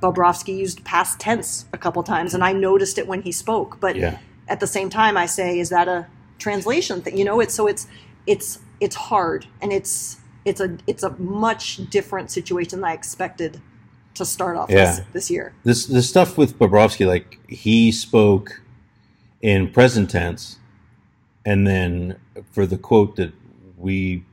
Bobrovsky 0.00 0.56
used 0.56 0.84
past 0.84 1.20
tense 1.20 1.66
a 1.72 1.78
couple 1.78 2.02
times 2.02 2.34
and 2.34 2.42
I 2.42 2.52
noticed 2.52 2.98
it 2.98 3.06
when 3.06 3.22
he 3.22 3.32
spoke 3.32 3.78
but 3.80 3.96
Yeah. 3.96 4.18
at 4.48 4.60
the 4.60 4.66
same 4.66 4.90
time 4.90 5.16
I 5.16 5.26
say 5.26 5.58
is 5.58 5.68
that 5.70 5.88
a 5.88 6.06
translation 6.38 7.02
thing 7.02 7.16
you 7.18 7.24
know 7.24 7.40
it's 7.40 7.54
so 7.54 7.66
it's 7.66 7.86
it's 8.26 8.58
it's 8.80 8.96
hard 8.96 9.46
and 9.60 9.72
it's 9.72 10.16
it's 10.44 10.60
a 10.60 10.78
it's 10.86 11.02
a 11.02 11.10
much 11.18 11.76
different 11.90 12.30
situation 12.30 12.80
than 12.80 12.84
I 12.84 12.94
expected 12.94 13.60
to 14.14 14.24
start 14.24 14.56
off 14.56 14.68
this, 14.68 14.98
Yeah. 14.98 15.04
this 15.12 15.30
year 15.30 15.52
This 15.64 15.86
the 15.86 16.02
stuff 16.02 16.36
with 16.38 16.58
Bobrovsky, 16.58 17.06
like 17.06 17.38
he 17.48 17.92
spoke 17.92 18.62
in 19.42 19.70
present 19.70 20.10
tense, 20.10 20.58
and 21.46 21.66
then 21.66 22.16
for 22.52 22.66
the 22.66 22.76
quote 22.76 23.16
that 23.16 23.32
we 23.78 24.24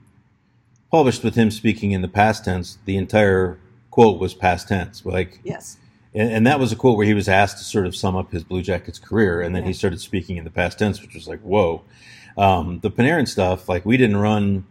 published 0.91 1.23
with 1.23 1.35
him 1.35 1.51
speaking 1.51 1.91
in 1.91 2.01
the 2.01 2.07
past 2.07 2.43
tense, 2.45 2.77
the 2.85 2.97
entire 2.97 3.57
quote 3.97 4.19
was 4.19 4.35
past 4.35 4.67
tense. 4.67 5.03
Like, 5.05 5.39
yes 5.43 5.77
and, 6.13 6.31
and 6.31 6.47
that 6.47 6.59
was 6.59 6.71
a 6.71 6.75
quote 6.75 6.97
where 6.97 7.05
he 7.05 7.13
was 7.13 7.29
asked 7.29 7.59
to 7.59 7.63
sort 7.63 7.85
of 7.85 7.95
sum 7.95 8.15
up 8.15 8.31
his 8.31 8.43
Blue 8.43 8.61
Jackets 8.61 8.99
career, 8.99 9.41
and 9.41 9.55
then 9.55 9.63
he 9.63 9.73
started 9.73 10.01
speaking 10.01 10.37
in 10.37 10.43
the 10.43 10.49
past 10.49 10.79
tense, 10.79 11.01
which 11.01 11.13
was 11.13 11.27
like, 11.27 11.39
whoa. 11.41 11.83
Um, 12.37 12.79
the 12.81 12.91
Panarin 12.91 13.27
stuff, 13.27 13.67
like 13.69 13.85
we 13.85 13.97
didn't 13.97 14.17
run 14.17 14.65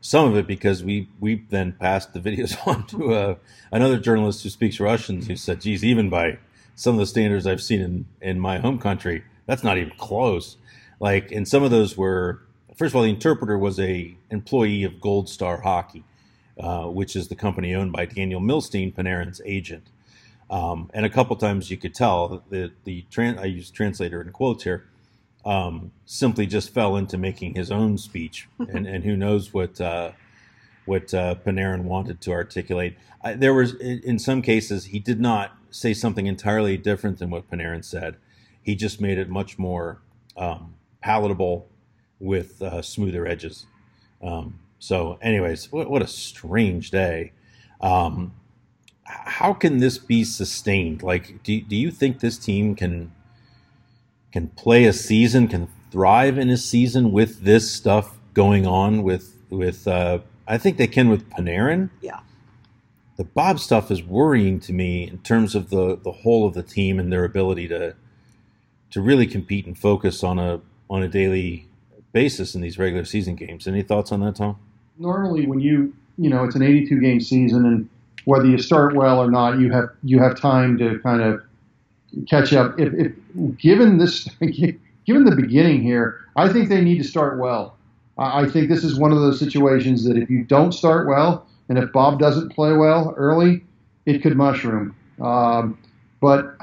some 0.00 0.28
of 0.28 0.36
it 0.36 0.46
because 0.46 0.82
we 0.84 1.08
we 1.20 1.44
then 1.50 1.72
passed 1.72 2.12
the 2.12 2.20
videos 2.20 2.56
on 2.66 2.86
to 2.88 3.14
uh, 3.14 3.34
another 3.72 3.98
journalist 3.98 4.42
who 4.42 4.48
speaks 4.48 4.80
Russian 4.80 5.22
who 5.22 5.36
said, 5.36 5.60
"Geez, 5.60 5.84
even 5.84 6.10
by 6.10 6.38
some 6.74 6.94
of 6.94 6.98
the 6.98 7.06
standards 7.06 7.46
I've 7.46 7.62
seen 7.62 7.80
in 7.80 8.06
in 8.20 8.40
my 8.40 8.58
home 8.58 8.78
country, 8.78 9.22
that's 9.46 9.62
not 9.62 9.78
even 9.78 9.92
close." 9.98 10.56
Like, 10.98 11.30
and 11.30 11.46
some 11.46 11.62
of 11.62 11.70
those 11.70 11.96
were 11.96 12.42
first 12.76 12.90
of 12.92 12.96
all, 12.96 13.02
the 13.02 13.10
interpreter 13.10 13.56
was 13.56 13.78
a 13.78 14.16
employee 14.30 14.82
of 14.82 15.00
Gold 15.00 15.28
Star 15.28 15.60
Hockey, 15.60 16.02
uh, 16.58 16.84
which 16.84 17.16
is 17.16 17.28
the 17.28 17.34
company 17.34 17.74
owned 17.74 17.92
by 17.92 18.06
Daniel 18.06 18.40
Milstein, 18.40 18.94
Panarin's 18.94 19.40
agent. 19.44 19.88
Um, 20.48 20.90
and 20.94 21.04
a 21.04 21.10
couple 21.10 21.36
times 21.36 21.70
you 21.70 21.76
could 21.76 21.94
tell 21.94 22.42
that 22.50 22.72
the 22.84 23.04
tran- 23.10 23.38
I 23.38 23.46
use 23.46 23.70
translator 23.70 24.20
in 24.20 24.30
quotes 24.30 24.64
here 24.64 24.86
um, 25.46 25.92
simply 26.04 26.46
just 26.46 26.74
fell 26.74 26.96
into 26.96 27.16
making 27.16 27.54
his 27.54 27.70
own 27.70 27.98
speech, 27.98 28.48
and, 28.58 28.86
and 28.86 29.04
who 29.04 29.16
knows 29.16 29.54
what 29.54 29.80
uh, 29.80 30.12
what 30.84 31.14
uh, 31.14 31.36
Panarin 31.44 31.82
wanted 31.82 32.20
to 32.22 32.32
articulate. 32.32 32.96
I, 33.22 33.34
there 33.34 33.54
was 33.54 33.74
in, 33.74 34.00
in 34.00 34.18
some 34.18 34.42
cases 34.42 34.86
he 34.86 34.98
did 34.98 35.20
not 35.20 35.56
say 35.70 35.94
something 35.94 36.26
entirely 36.26 36.76
different 36.76 37.18
than 37.18 37.30
what 37.30 37.50
Panarin 37.50 37.84
said. 37.84 38.16
He 38.62 38.74
just 38.74 39.00
made 39.00 39.18
it 39.18 39.28
much 39.28 39.58
more 39.58 40.00
um, 40.36 40.74
palatable 41.00 41.68
with 42.18 42.60
uh, 42.60 42.82
smoother 42.82 43.26
edges. 43.26 43.66
Um, 44.22 44.58
so, 44.78 45.18
anyways, 45.22 45.72
what, 45.72 45.90
what 45.90 46.02
a 46.02 46.06
strange 46.06 46.90
day. 46.90 47.32
Um, 47.80 48.34
how 49.04 49.52
can 49.52 49.78
this 49.78 49.98
be 49.98 50.24
sustained? 50.24 51.02
Like, 51.02 51.42
do, 51.42 51.60
do 51.60 51.76
you 51.76 51.90
think 51.90 52.20
this 52.20 52.38
team 52.38 52.74
can 52.74 53.12
can 54.32 54.48
play 54.48 54.84
a 54.84 54.92
season, 54.92 55.48
can 55.48 55.68
thrive 55.90 56.36
in 56.36 56.50
a 56.50 56.56
season 56.56 57.10
with 57.12 57.40
this 57.40 57.72
stuff 57.72 58.18
going 58.34 58.66
on 58.66 59.02
with 59.02 59.34
with 59.48 59.88
uh, 59.88 60.18
I 60.46 60.58
think 60.58 60.76
they 60.76 60.86
can 60.86 61.08
with 61.08 61.28
Panarin. 61.30 61.90
yeah 62.00 62.20
The 63.16 63.24
Bob 63.24 63.60
stuff 63.60 63.90
is 63.90 64.02
worrying 64.02 64.60
to 64.60 64.72
me 64.72 65.08
in 65.08 65.18
terms 65.18 65.54
of 65.54 65.70
the 65.70 65.96
the 65.96 66.12
whole 66.12 66.46
of 66.46 66.54
the 66.54 66.62
team 66.62 66.98
and 66.98 67.12
their 67.12 67.24
ability 67.24 67.68
to 67.68 67.94
to 68.90 69.00
really 69.00 69.26
compete 69.26 69.66
and 69.66 69.78
focus 69.78 70.22
on 70.22 70.38
a 70.38 70.60
on 70.90 71.02
a 71.02 71.08
daily 71.08 71.68
basis 72.12 72.54
in 72.54 72.60
these 72.60 72.78
regular 72.78 73.04
season 73.04 73.36
games. 73.36 73.66
Any 73.66 73.82
thoughts 73.82 74.12
on 74.12 74.20
that, 74.20 74.36
Tom? 74.36 74.58
Normally 74.98 75.46
when 75.46 75.60
you 75.60 75.94
you 76.18 76.30
know 76.30 76.44
it's 76.44 76.54
an 76.54 76.62
82 76.62 77.00
game 77.00 77.20
season 77.20 77.66
and 77.66 77.88
whether 78.24 78.46
you 78.46 78.58
start 78.58 78.94
well 78.94 79.20
or 79.20 79.30
not 79.30 79.58
you 79.58 79.70
have 79.72 79.90
you 80.02 80.18
have 80.20 80.38
time 80.38 80.78
to 80.78 80.98
kind 81.00 81.22
of 81.22 81.42
catch 82.28 82.52
up. 82.52 82.78
If, 82.78 82.92
if 82.94 83.58
given 83.58 83.98
this 83.98 84.24
given 85.06 85.24
the 85.24 85.36
beginning 85.36 85.82
here 85.82 86.20
i 86.36 86.52
think 86.52 86.68
they 86.68 86.80
need 86.80 86.98
to 86.98 87.04
start 87.04 87.38
well. 87.38 87.74
I 88.18 88.48
think 88.48 88.70
this 88.70 88.82
is 88.82 88.98
one 88.98 89.12
of 89.12 89.18
those 89.20 89.38
situations 89.38 90.04
that 90.04 90.16
if 90.16 90.30
you 90.30 90.42
don't 90.42 90.72
start 90.72 91.06
well 91.06 91.46
and 91.68 91.76
if 91.78 91.92
bob 91.92 92.18
doesn't 92.18 92.54
play 92.54 92.72
well 92.72 93.14
early 93.16 93.62
it 94.06 94.22
could 94.22 94.36
mushroom. 94.36 94.94
Um, 95.20 95.78
but 96.20 96.56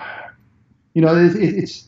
you 0.94 1.02
know 1.02 1.16
it, 1.16 1.36
it, 1.36 1.56
it's 1.56 1.88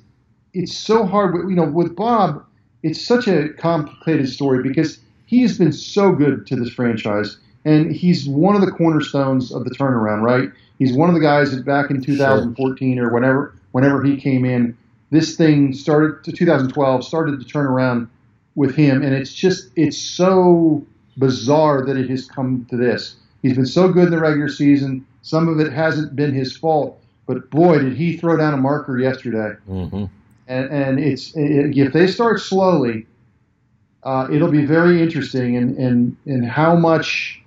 it's 0.53 0.75
so 0.77 1.05
hard 1.05 1.35
you 1.49 1.55
know 1.55 1.65
with 1.65 1.95
bob 1.95 2.45
it's 2.83 3.03
such 3.03 3.27
a 3.27 3.49
complicated 3.53 4.29
story 4.29 4.61
because 4.61 4.99
he 5.25 5.41
has 5.41 5.57
been 5.57 5.71
so 5.73 6.11
good 6.11 6.45
to 6.47 6.55
this 6.55 6.69
franchise, 6.69 7.37
and 7.63 7.91
he's 7.91 8.27
one 8.27 8.55
of 8.55 8.61
the 8.61 8.71
cornerstones 8.71 9.51
of 9.51 9.63
the 9.63 9.71
turnaround. 9.71 10.21
Right? 10.21 10.49
He's 10.79 10.93
one 10.93 11.09
of 11.09 11.15
the 11.15 11.21
guys 11.21 11.51
that 11.55 11.65
back 11.65 11.89
in 11.89 12.01
2014 12.01 12.99
or 12.99 13.13
whenever 13.13 13.55
whenever 13.71 14.03
he 14.03 14.17
came 14.17 14.45
in, 14.45 14.77
this 15.11 15.35
thing 15.35 15.73
started 15.73 16.23
to 16.23 16.31
2012 16.31 17.03
started 17.05 17.39
to 17.39 17.45
turn 17.45 17.65
around 17.65 18.07
with 18.55 18.75
him, 18.75 19.01
and 19.03 19.13
it's 19.13 19.33
just 19.33 19.69
it's 19.75 19.97
so 19.97 20.85
bizarre 21.17 21.85
that 21.85 21.97
it 21.97 22.09
has 22.09 22.25
come 22.27 22.65
to 22.69 22.77
this. 22.77 23.15
He's 23.41 23.55
been 23.55 23.65
so 23.65 23.89
good 23.89 24.05
in 24.05 24.11
the 24.11 24.19
regular 24.19 24.49
season. 24.49 25.05
Some 25.21 25.47
of 25.47 25.59
it 25.59 25.71
hasn't 25.71 26.15
been 26.15 26.33
his 26.33 26.55
fault, 26.55 26.99
but 27.25 27.49
boy, 27.49 27.79
did 27.79 27.93
he 27.93 28.17
throw 28.17 28.37
down 28.37 28.53
a 28.53 28.57
marker 28.57 28.99
yesterday 28.99 29.55
Mm-hmm. 29.69 30.05
and, 30.47 30.69
and 30.71 30.99
it's 30.99 31.31
if 31.35 31.93
they 31.93 32.07
start 32.07 32.39
slowly, 32.39 33.07
uh, 34.05 34.27
it'll 34.31 34.51
be 34.51 34.65
very 34.65 35.01
interesting 35.01 35.55
in, 35.55 35.75
in, 35.77 36.17
in 36.27 36.43
how 36.43 36.75
much. 36.75 37.41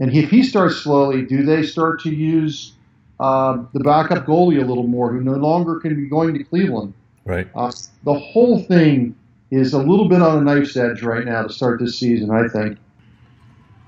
And 0.00 0.12
if 0.12 0.30
he 0.30 0.42
starts 0.42 0.76
slowly, 0.76 1.22
do 1.22 1.44
they 1.44 1.62
start 1.62 2.00
to 2.02 2.10
use 2.10 2.72
uh, 3.20 3.62
the 3.72 3.80
backup 3.80 4.26
goalie 4.26 4.60
a 4.60 4.66
little 4.66 4.86
more, 4.86 5.12
who 5.12 5.20
no 5.20 5.34
longer 5.34 5.78
can 5.78 5.94
be 5.94 6.08
going 6.08 6.34
to 6.34 6.44
Cleveland? 6.44 6.92
Right. 7.24 7.48
Uh, 7.54 7.72
the 8.04 8.14
whole 8.14 8.62
thing 8.62 9.14
is 9.50 9.72
a 9.72 9.78
little 9.78 10.08
bit 10.08 10.20
on 10.20 10.38
a 10.38 10.40
knife's 10.40 10.76
edge 10.76 11.02
right 11.02 11.24
now 11.24 11.44
to 11.44 11.52
start 11.52 11.80
this 11.80 11.98
season. 11.98 12.30
I 12.30 12.48
think. 12.48 12.78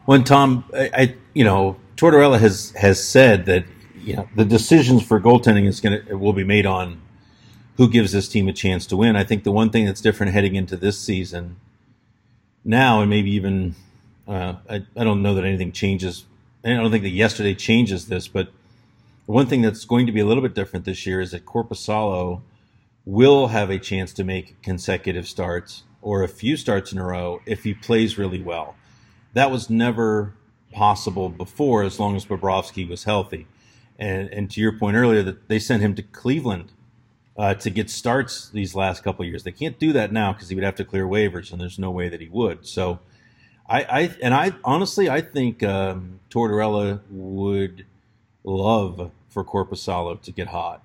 When 0.06 0.24
Tom, 0.24 0.64
I, 0.72 0.90
I 0.94 1.14
you 1.34 1.44
know, 1.44 1.76
Tortorella 1.96 2.38
has 2.38 2.70
has 2.70 3.02
said 3.02 3.46
that 3.46 3.64
you 4.00 4.16
know 4.16 4.28
the 4.34 4.44
decisions 4.44 5.02
for 5.02 5.20
goaltending 5.20 5.66
is 5.66 5.80
going 5.80 6.04
to 6.06 6.16
will 6.16 6.32
be 6.32 6.44
made 6.44 6.64
on 6.64 7.00
who 7.76 7.88
gives 7.88 8.12
this 8.12 8.28
team 8.28 8.48
a 8.48 8.52
chance 8.52 8.86
to 8.86 8.96
win. 8.96 9.14
I 9.14 9.24
think 9.24 9.44
the 9.44 9.52
one 9.52 9.70
thing 9.70 9.84
that's 9.84 10.00
different 10.00 10.32
heading 10.32 10.54
into 10.54 10.76
this 10.76 10.98
season 10.98 11.56
now, 12.64 13.00
and 13.00 13.10
maybe 13.10 13.30
even 13.32 13.74
uh, 14.26 14.54
I, 14.68 14.84
I 14.96 15.04
don't 15.04 15.22
know 15.22 15.34
that 15.34 15.44
anything 15.44 15.72
changes. 15.72 16.26
I 16.64 16.74
don't 16.74 16.90
think 16.90 17.04
that 17.04 17.10
yesterday 17.10 17.54
changes 17.54 18.08
this, 18.08 18.28
but 18.28 18.48
one 19.26 19.46
thing 19.46 19.62
that's 19.62 19.84
going 19.84 20.06
to 20.06 20.12
be 20.12 20.20
a 20.20 20.26
little 20.26 20.42
bit 20.42 20.54
different 20.54 20.84
this 20.84 21.06
year 21.06 21.20
is 21.20 21.30
that 21.30 21.46
Korpisalo 21.46 22.42
will 23.04 23.48
have 23.48 23.70
a 23.70 23.78
chance 23.78 24.12
to 24.14 24.24
make 24.24 24.60
consecutive 24.62 25.26
starts 25.26 25.84
or 26.02 26.22
a 26.22 26.28
few 26.28 26.56
starts 26.56 26.92
in 26.92 26.98
a 26.98 27.04
row 27.04 27.40
if 27.46 27.64
he 27.64 27.74
plays 27.74 28.18
really 28.18 28.42
well. 28.42 28.76
That 29.34 29.50
was 29.50 29.70
never 29.70 30.34
possible 30.72 31.28
before 31.28 31.82
as 31.82 31.98
long 31.98 32.16
as 32.16 32.26
Bobrovsky 32.26 32.88
was 32.88 33.04
healthy. 33.04 33.46
And, 33.98 34.28
and 34.32 34.50
to 34.50 34.60
your 34.60 34.78
point 34.78 34.96
earlier, 34.96 35.22
that 35.22 35.48
they 35.48 35.58
sent 35.58 35.82
him 35.82 35.94
to 35.94 36.02
Cleveland 36.02 36.72
uh, 37.38 37.54
to 37.54 37.70
get 37.70 37.88
starts 37.88 38.50
these 38.50 38.74
last 38.74 39.04
couple 39.04 39.24
years. 39.24 39.44
They 39.44 39.52
can't 39.52 39.78
do 39.78 39.92
that 39.92 40.12
now 40.12 40.32
because 40.32 40.48
he 40.48 40.56
would 40.56 40.64
have 40.64 40.74
to 40.74 40.84
clear 40.84 41.06
waivers, 41.06 41.52
and 41.52 41.60
there's 41.60 41.78
no 41.78 41.90
way 41.90 42.08
that 42.08 42.20
he 42.20 42.28
would. 42.28 42.66
So, 42.66 42.98
I, 43.68 43.82
I 43.84 44.16
and 44.20 44.34
I 44.34 44.52
honestly, 44.64 45.08
I 45.08 45.20
think 45.20 45.62
um, 45.62 46.18
Tortorella 46.30 47.00
would 47.10 47.86
love 48.42 49.12
for 49.28 49.44
Korpisalo 49.44 50.20
to 50.20 50.32
get 50.32 50.48
hot. 50.48 50.82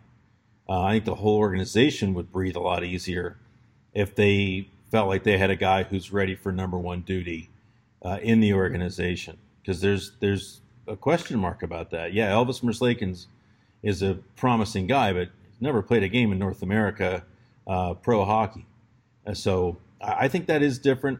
Uh, 0.70 0.82
I 0.82 0.92
think 0.94 1.06
the 1.06 1.16
whole 1.16 1.38
organization 1.38 2.14
would 2.14 2.32
breathe 2.32 2.56
a 2.56 2.62
lot 2.62 2.84
easier 2.84 3.38
if 3.94 4.16
they 4.16 4.70
felt 4.92 5.08
like 5.08 5.24
they 5.24 5.38
had 5.38 5.50
a 5.50 5.56
guy 5.56 5.84
who's 5.84 6.14
ready 6.14 6.36
for 6.36 6.52
number 6.52 6.78
one 6.78 7.02
duty 7.02 7.50
uh, 8.04 8.20
in 8.22 8.40
the 8.42 8.54
organization. 8.54 9.38
Because 9.62 9.82
there's 9.82 10.12
there's 10.20 10.62
a 10.88 10.96
question 10.96 11.40
mark 11.40 11.64
about 11.64 11.90
that. 11.92 12.14
Yeah, 12.14 12.30
Elvis 12.30 12.62
Merzlikins 12.62 13.26
is 13.82 14.04
a 14.04 14.16
promising 14.36 14.88
guy, 14.88 15.14
but 15.14 15.30
never 15.63 15.82
played 15.82 16.03
a 16.03 16.10
game 16.10 16.32
in 16.32 16.38
North 16.38 16.62
America 16.62 17.24
uh, 17.65 17.96
pro 17.96 18.24
hockey. 18.25 18.65
And 19.25 19.38
so 19.38 19.77
I 20.01 20.25
I 20.25 20.27
think 20.27 20.48
that 20.48 20.62
is 20.62 20.77
different 20.77 21.20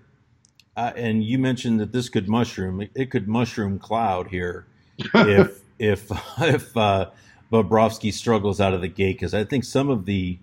uh, 0.76 0.92
and 0.96 1.24
you 1.24 1.38
mentioned 1.38 1.80
that 1.80 1.92
this 1.92 2.10
could 2.10 2.28
mushroom. 2.28 2.82
It, 2.82 2.92
it 2.96 3.12
could 3.12 3.28
mushroom 3.28 3.80
cloud 3.80 4.28
here 4.28 4.66
if 5.14 5.62
if 5.80 6.12
if 6.40 6.76
uh, 6.76 7.10
Bobrovsky 7.52 8.12
struggles 8.12 8.60
out 8.60 8.74
of 8.74 8.82
the 8.82 8.88
gate 8.88 9.18
because 9.18 9.34
I 9.34 9.44
think 9.44 9.64
some 9.64 9.90
of 9.90 10.06
the 10.06 10.40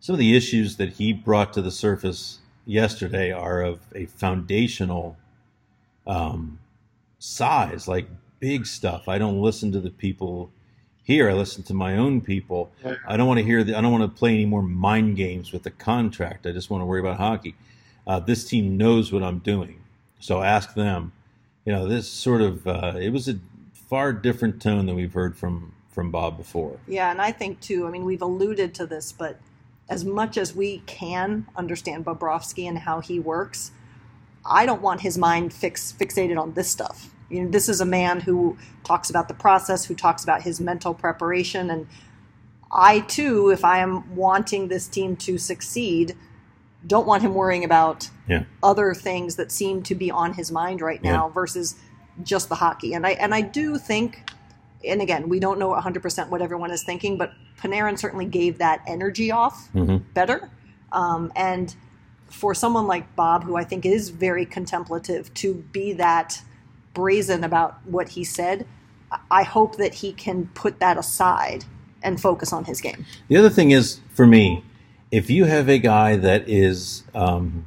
some 0.00 0.14
of 0.14 0.18
the 0.18 0.36
issues 0.36 0.76
that 0.76 0.94
he 0.94 1.12
brought 1.12 1.52
to 1.52 1.62
the 1.62 1.70
surface 1.70 2.38
yesterday 2.64 3.30
are 3.30 3.62
of 3.62 3.80
a 3.94 4.06
foundational 4.06 5.16
um, 6.06 6.58
size, 7.18 7.86
like 7.86 8.08
big 8.40 8.66
stuff. 8.66 9.08
I 9.08 9.18
don't 9.18 9.40
listen 9.40 9.70
to 9.72 9.80
the 9.80 9.90
people 9.90 10.50
here. 11.10 11.28
I 11.28 11.32
listen 11.32 11.62
to 11.64 11.74
my 11.74 11.96
own 11.96 12.20
people. 12.20 12.70
I 13.06 13.16
don't 13.16 13.26
want 13.26 13.38
to 13.38 13.44
hear 13.44 13.64
the, 13.64 13.76
I 13.76 13.80
don't 13.80 13.92
want 13.92 14.04
to 14.04 14.18
play 14.18 14.34
any 14.34 14.46
more 14.46 14.62
mind 14.62 15.16
games 15.16 15.52
with 15.52 15.64
the 15.64 15.70
contract. 15.70 16.46
I 16.46 16.52
just 16.52 16.70
want 16.70 16.82
to 16.82 16.86
worry 16.86 17.00
about 17.00 17.16
hockey. 17.16 17.54
Uh, 18.06 18.20
this 18.20 18.44
team 18.44 18.76
knows 18.76 19.12
what 19.12 19.22
I'm 19.22 19.40
doing, 19.40 19.80
so 20.20 20.42
ask 20.42 20.74
them. 20.74 21.12
You 21.64 21.72
know, 21.72 21.86
this 21.86 22.08
sort 22.08 22.40
of 22.40 22.66
uh, 22.66 22.94
it 22.98 23.10
was 23.10 23.28
a 23.28 23.38
far 23.72 24.12
different 24.12 24.62
tone 24.62 24.86
than 24.86 24.94
we've 24.94 25.12
heard 25.12 25.36
from 25.36 25.74
from 25.90 26.10
Bob 26.10 26.36
before. 26.36 26.78
Yeah, 26.86 27.10
and 27.10 27.20
I 27.20 27.32
think 27.32 27.60
too. 27.60 27.86
I 27.86 27.90
mean, 27.90 28.04
we've 28.04 28.22
alluded 28.22 28.72
to 28.74 28.86
this, 28.86 29.12
but 29.12 29.38
as 29.88 30.04
much 30.04 30.38
as 30.38 30.54
we 30.54 30.78
can 30.86 31.46
understand 31.56 32.04
Bobrovsky 32.04 32.66
and 32.68 32.78
how 32.78 33.00
he 33.00 33.18
works, 33.18 33.72
I 34.46 34.64
don't 34.64 34.80
want 34.80 35.00
his 35.00 35.18
mind 35.18 35.52
fix, 35.52 35.92
fixated 35.92 36.40
on 36.40 36.54
this 36.54 36.70
stuff. 36.70 37.10
You 37.30 37.44
know, 37.44 37.50
this 37.50 37.68
is 37.68 37.80
a 37.80 37.86
man 37.86 38.20
who 38.20 38.56
talks 38.84 39.08
about 39.08 39.28
the 39.28 39.34
process, 39.34 39.84
who 39.84 39.94
talks 39.94 40.24
about 40.24 40.42
his 40.42 40.60
mental 40.60 40.92
preparation, 40.92 41.70
and 41.70 41.86
I 42.72 43.00
too, 43.00 43.50
if 43.50 43.64
I 43.64 43.78
am 43.78 44.14
wanting 44.14 44.68
this 44.68 44.86
team 44.86 45.16
to 45.16 45.38
succeed, 45.38 46.16
don't 46.86 47.06
want 47.06 47.22
him 47.22 47.34
worrying 47.34 47.64
about 47.64 48.10
Yeah. 48.28 48.44
other 48.62 48.94
things 48.94 49.36
that 49.36 49.50
seem 49.52 49.82
to 49.84 49.94
be 49.94 50.10
on 50.10 50.34
his 50.34 50.50
mind 50.52 50.80
right 50.80 51.02
now 51.02 51.26
Yeah. 51.28 51.32
versus 51.34 51.76
just 52.22 52.48
the 52.48 52.56
hockey. 52.56 52.94
And 52.94 53.06
I 53.06 53.10
and 53.12 53.34
I 53.34 53.40
do 53.42 53.76
think, 53.78 54.30
and 54.84 55.00
again, 55.02 55.28
we 55.28 55.40
don't 55.40 55.58
know 55.58 55.72
100% 55.74 56.30
what 56.30 56.42
everyone 56.42 56.70
is 56.70 56.82
thinking, 56.84 57.16
but 57.18 57.32
Panarin 57.60 57.98
certainly 57.98 58.24
gave 58.26 58.58
that 58.58 58.80
energy 58.86 59.30
off 59.30 59.68
better. 60.14 60.48
Um, 60.92 61.32
and 61.36 61.74
for 62.28 62.54
someone 62.54 62.86
like 62.86 63.14
Bob, 63.16 63.44
who 63.44 63.56
I 63.56 63.64
think 63.64 63.84
is 63.84 64.10
very 64.10 64.46
contemplative, 64.46 65.32
to 65.34 65.54
be 65.72 65.92
that 65.94 66.42
brazen 66.94 67.44
about 67.44 67.78
what 67.84 68.10
he 68.10 68.24
said, 68.24 68.66
I- 69.30 69.42
hope 69.42 69.76
that 69.76 69.94
he 69.94 70.12
can 70.12 70.46
put 70.54 70.78
that 70.80 70.96
aside 70.98 71.64
and 72.02 72.20
focus 72.20 72.52
on 72.52 72.64
his 72.64 72.80
game. 72.80 73.04
The 73.28 73.36
other 73.36 73.50
thing 73.50 73.70
is 73.72 74.00
for 74.14 74.26
me, 74.26 74.64
if 75.10 75.28
you 75.28 75.44
have 75.46 75.68
a 75.68 75.78
guy 75.78 76.16
that 76.16 76.48
is, 76.48 77.02
um, 77.14 77.66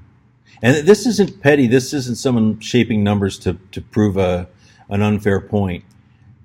and 0.61 0.87
this 0.87 1.05
isn't 1.05 1.41
petty, 1.41 1.67
this 1.67 1.93
isn't 1.93 2.15
someone 2.15 2.59
shaping 2.59 3.03
numbers 3.03 3.37
to 3.39 3.57
to 3.71 3.81
prove 3.81 4.17
a 4.17 4.47
an 4.89 5.01
unfair 5.01 5.39
point. 5.41 5.83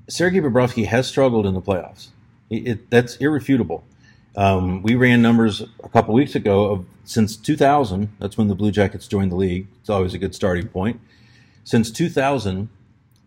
Sergei 0.08 0.40
Bobrovsky 0.40 0.87
has 0.87 1.06
struggled 1.06 1.47
in 1.47 1.54
the 1.54 1.61
playoffs. 1.62 2.08
It, 2.50 2.66
it- 2.68 2.90
that's 2.90 3.16
irrefutable. 3.16 3.85
Um, 4.37 4.82
we 4.82 4.94
ran 4.94 5.20
numbers 5.23 5.62
a 5.82 5.88
couple 5.88 6.14
weeks 6.14 6.35
ago 6.35 6.64
of 6.70 6.87
since 7.04 7.37
2000. 7.37 8.08
That's 8.20 8.37
when 8.38 8.49
the 8.49 8.54
Blue 8.54 8.70
Jackets 8.70 9.08
joined 9.08 9.32
the 9.32 9.37
league. 9.37 9.66
It's 9.80 9.90
always 9.90 10.14
a 10.14 10.18
good 10.18 10.35
starting 10.35 10.68
point. 10.68 11.00
Since 11.69 11.91
2000, 11.91 12.71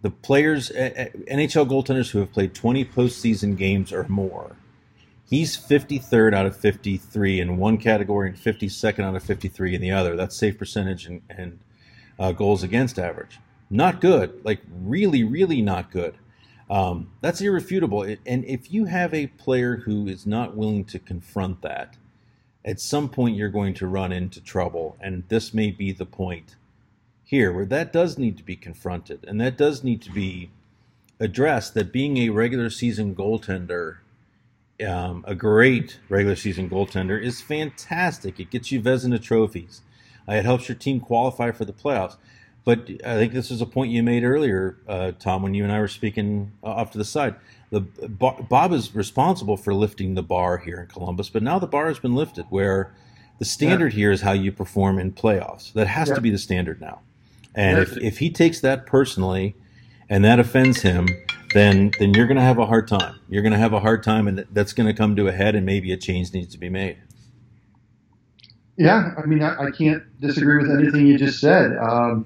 the 0.02 0.10
players, 0.10 0.72
eh, 0.72 0.90
eh, 0.96 1.10
NHL 1.30 1.70
goaltenders 1.70 2.10
who 2.10 2.18
have 2.18 2.32
played 2.32 2.56
20 2.56 2.84
postseason 2.86 3.56
games 3.56 3.94
or 3.94 4.08
more, 4.08 4.56
he's 5.30 5.56
53rd 5.56 6.34
out 6.34 6.48
of 6.48 6.58
53 6.58 7.40
in 7.40 7.58
one 7.58 7.78
category 7.78 8.30
and 8.30 8.36
52nd 8.36 9.04
out 9.04 9.16
of 9.16 9.22
53 9.22 9.76
in 9.76 9.82
the 9.82 9.92
other. 9.92 10.16
That's 10.16 10.36
save 10.36 10.58
percentage 10.58 11.06
and, 11.06 11.22
and 11.30 11.60
uh, 12.18 12.32
goals 12.32 12.64
against 12.64 12.98
average. 12.98 13.38
Not 13.70 14.02
good, 14.02 14.44
like 14.44 14.62
really, 14.72 15.24
really 15.24 15.62
not 15.62 15.92
good. 15.92 16.16
Um, 16.68 17.12
that's 17.22 17.42
irrefutable. 17.42 18.02
And 18.26 18.44
if 18.46 18.74
you 18.74 18.86
have 18.86 19.14
a 19.14 19.28
player 19.28 19.76
who 19.76 20.08
is 20.08 20.26
not 20.26 20.56
willing 20.56 20.86
to 20.86 20.98
confront 20.98 21.62
that, 21.62 21.96
at 22.66 22.80
some 22.80 23.08
point 23.08 23.36
you're 23.36 23.50
going 23.50 23.76
to 23.76 23.86
run 23.86 24.12
into 24.12 24.42
trouble. 24.42 24.98
And 25.00 25.26
this 25.28 25.54
may 25.54 25.70
be 25.70 25.92
the 25.92 26.08
point 26.08 26.56
here 27.32 27.52
where 27.54 27.66
that 27.66 27.94
does 27.94 28.18
need 28.18 28.36
to 28.36 28.44
be 28.44 28.58
confronted 28.58 29.24
and 29.26 29.40
that 29.40 29.58
does 29.58 29.86
need 29.86 30.02
to 30.02 30.12
be 30.12 30.52
addressed 31.18 31.74
that 31.74 31.90
being 31.90 32.18
a 32.18 32.28
regular 32.30 32.70
season 32.70 33.16
goaltender 33.16 34.00
um, 34.86 35.24
a 35.26 35.34
great 35.34 36.00
regular 36.10 36.36
season 36.36 36.70
goaltender 36.70 37.22
is 37.22 37.40
fantastic. 37.40 38.40
It 38.40 38.50
gets 38.50 38.72
you 38.72 38.82
Vezina 38.82 39.22
trophies. 39.22 39.82
Uh, 40.28 40.34
it 40.34 40.46
helps 40.46 40.68
your 40.68 40.76
team 40.76 41.00
qualify 41.00 41.52
for 41.52 41.66
the 41.66 41.72
playoffs. 41.74 42.18
But 42.66 42.90
I 43.06 43.16
think 43.16 43.32
this 43.32 43.50
is 43.50 43.62
a 43.62 43.66
point 43.66 43.92
you 43.92 44.04
made 44.04 44.24
earlier, 44.24 44.78
uh, 44.88 45.14
Tom, 45.20 45.42
when 45.42 45.54
you 45.54 45.64
and 45.64 45.72
I 45.72 45.80
were 45.80 45.88
speaking 45.88 46.52
uh, 46.64 46.68
off 46.68 46.92
to 46.92 46.98
the 46.98 47.06
side. 47.06 47.36
The 47.72 47.80
Bob 47.82 48.74
is 48.74 48.94
responsible 48.94 49.56
for 49.56 49.74
lifting 49.74 50.16
the 50.16 50.24
bar 50.24 50.58
here 50.58 50.82
in 50.82 50.88
Columbus, 50.88 51.30
but 51.30 51.42
now 51.42 51.58
the 51.60 51.68
bar 51.68 51.88
has 51.88 52.00
been 52.00 52.16
lifted, 52.16 52.46
where 52.50 52.94
the 53.40 53.46
standard 53.46 53.94
here 53.94 54.12
is 54.12 54.22
how 54.22 54.34
you 54.34 54.52
perform 54.52 55.00
in 55.00 55.14
playoffs. 55.14 55.72
That 55.74 55.88
has 55.88 56.10
Yeah. 56.10 56.16
to 56.16 56.22
be 56.22 56.32
the 56.32 56.38
standard 56.38 56.82
now. 56.82 57.00
And 57.56 57.80
if, 57.80 57.98
if 57.98 58.18
he 58.20 58.30
takes 58.30 58.62
that 58.62 58.86
personally, 58.86 59.56
and 60.10 60.24
that 60.26 60.40
offends 60.40 60.82
him, 60.82 61.08
then 61.54 61.92
then 62.00 62.14
you're 62.14 62.28
going 62.28 62.38
to 62.38 62.44
have 62.44 62.58
a 62.58 62.66
hard 62.66 62.88
time. 62.88 63.20
You're 63.30 63.42
going 63.42 63.54
to 63.54 63.58
have 63.58 63.74
a 63.74 63.80
hard 63.80 64.04
time, 64.04 64.28
and 64.28 64.46
that's 64.52 64.74
going 64.74 64.88
to 64.88 64.94
come 64.94 65.16
to 65.16 65.28
a 65.28 65.32
head, 65.32 65.56
and 65.56 65.66
maybe 65.66 65.92
a 65.92 65.98
change 65.98 66.34
needs 66.34 66.52
to 66.54 66.58
be 66.58 66.70
made. 66.70 66.98
Yeah, 68.78 69.14
I 69.18 69.26
mean, 69.26 69.44
I, 69.44 69.68
I 69.68 69.72
can't 69.72 70.04
disagree 70.20 70.58
with 70.58 70.72
anything 70.72 71.06
you 71.06 71.18
just 71.18 71.40
said. 71.40 71.78
Um, 71.78 72.26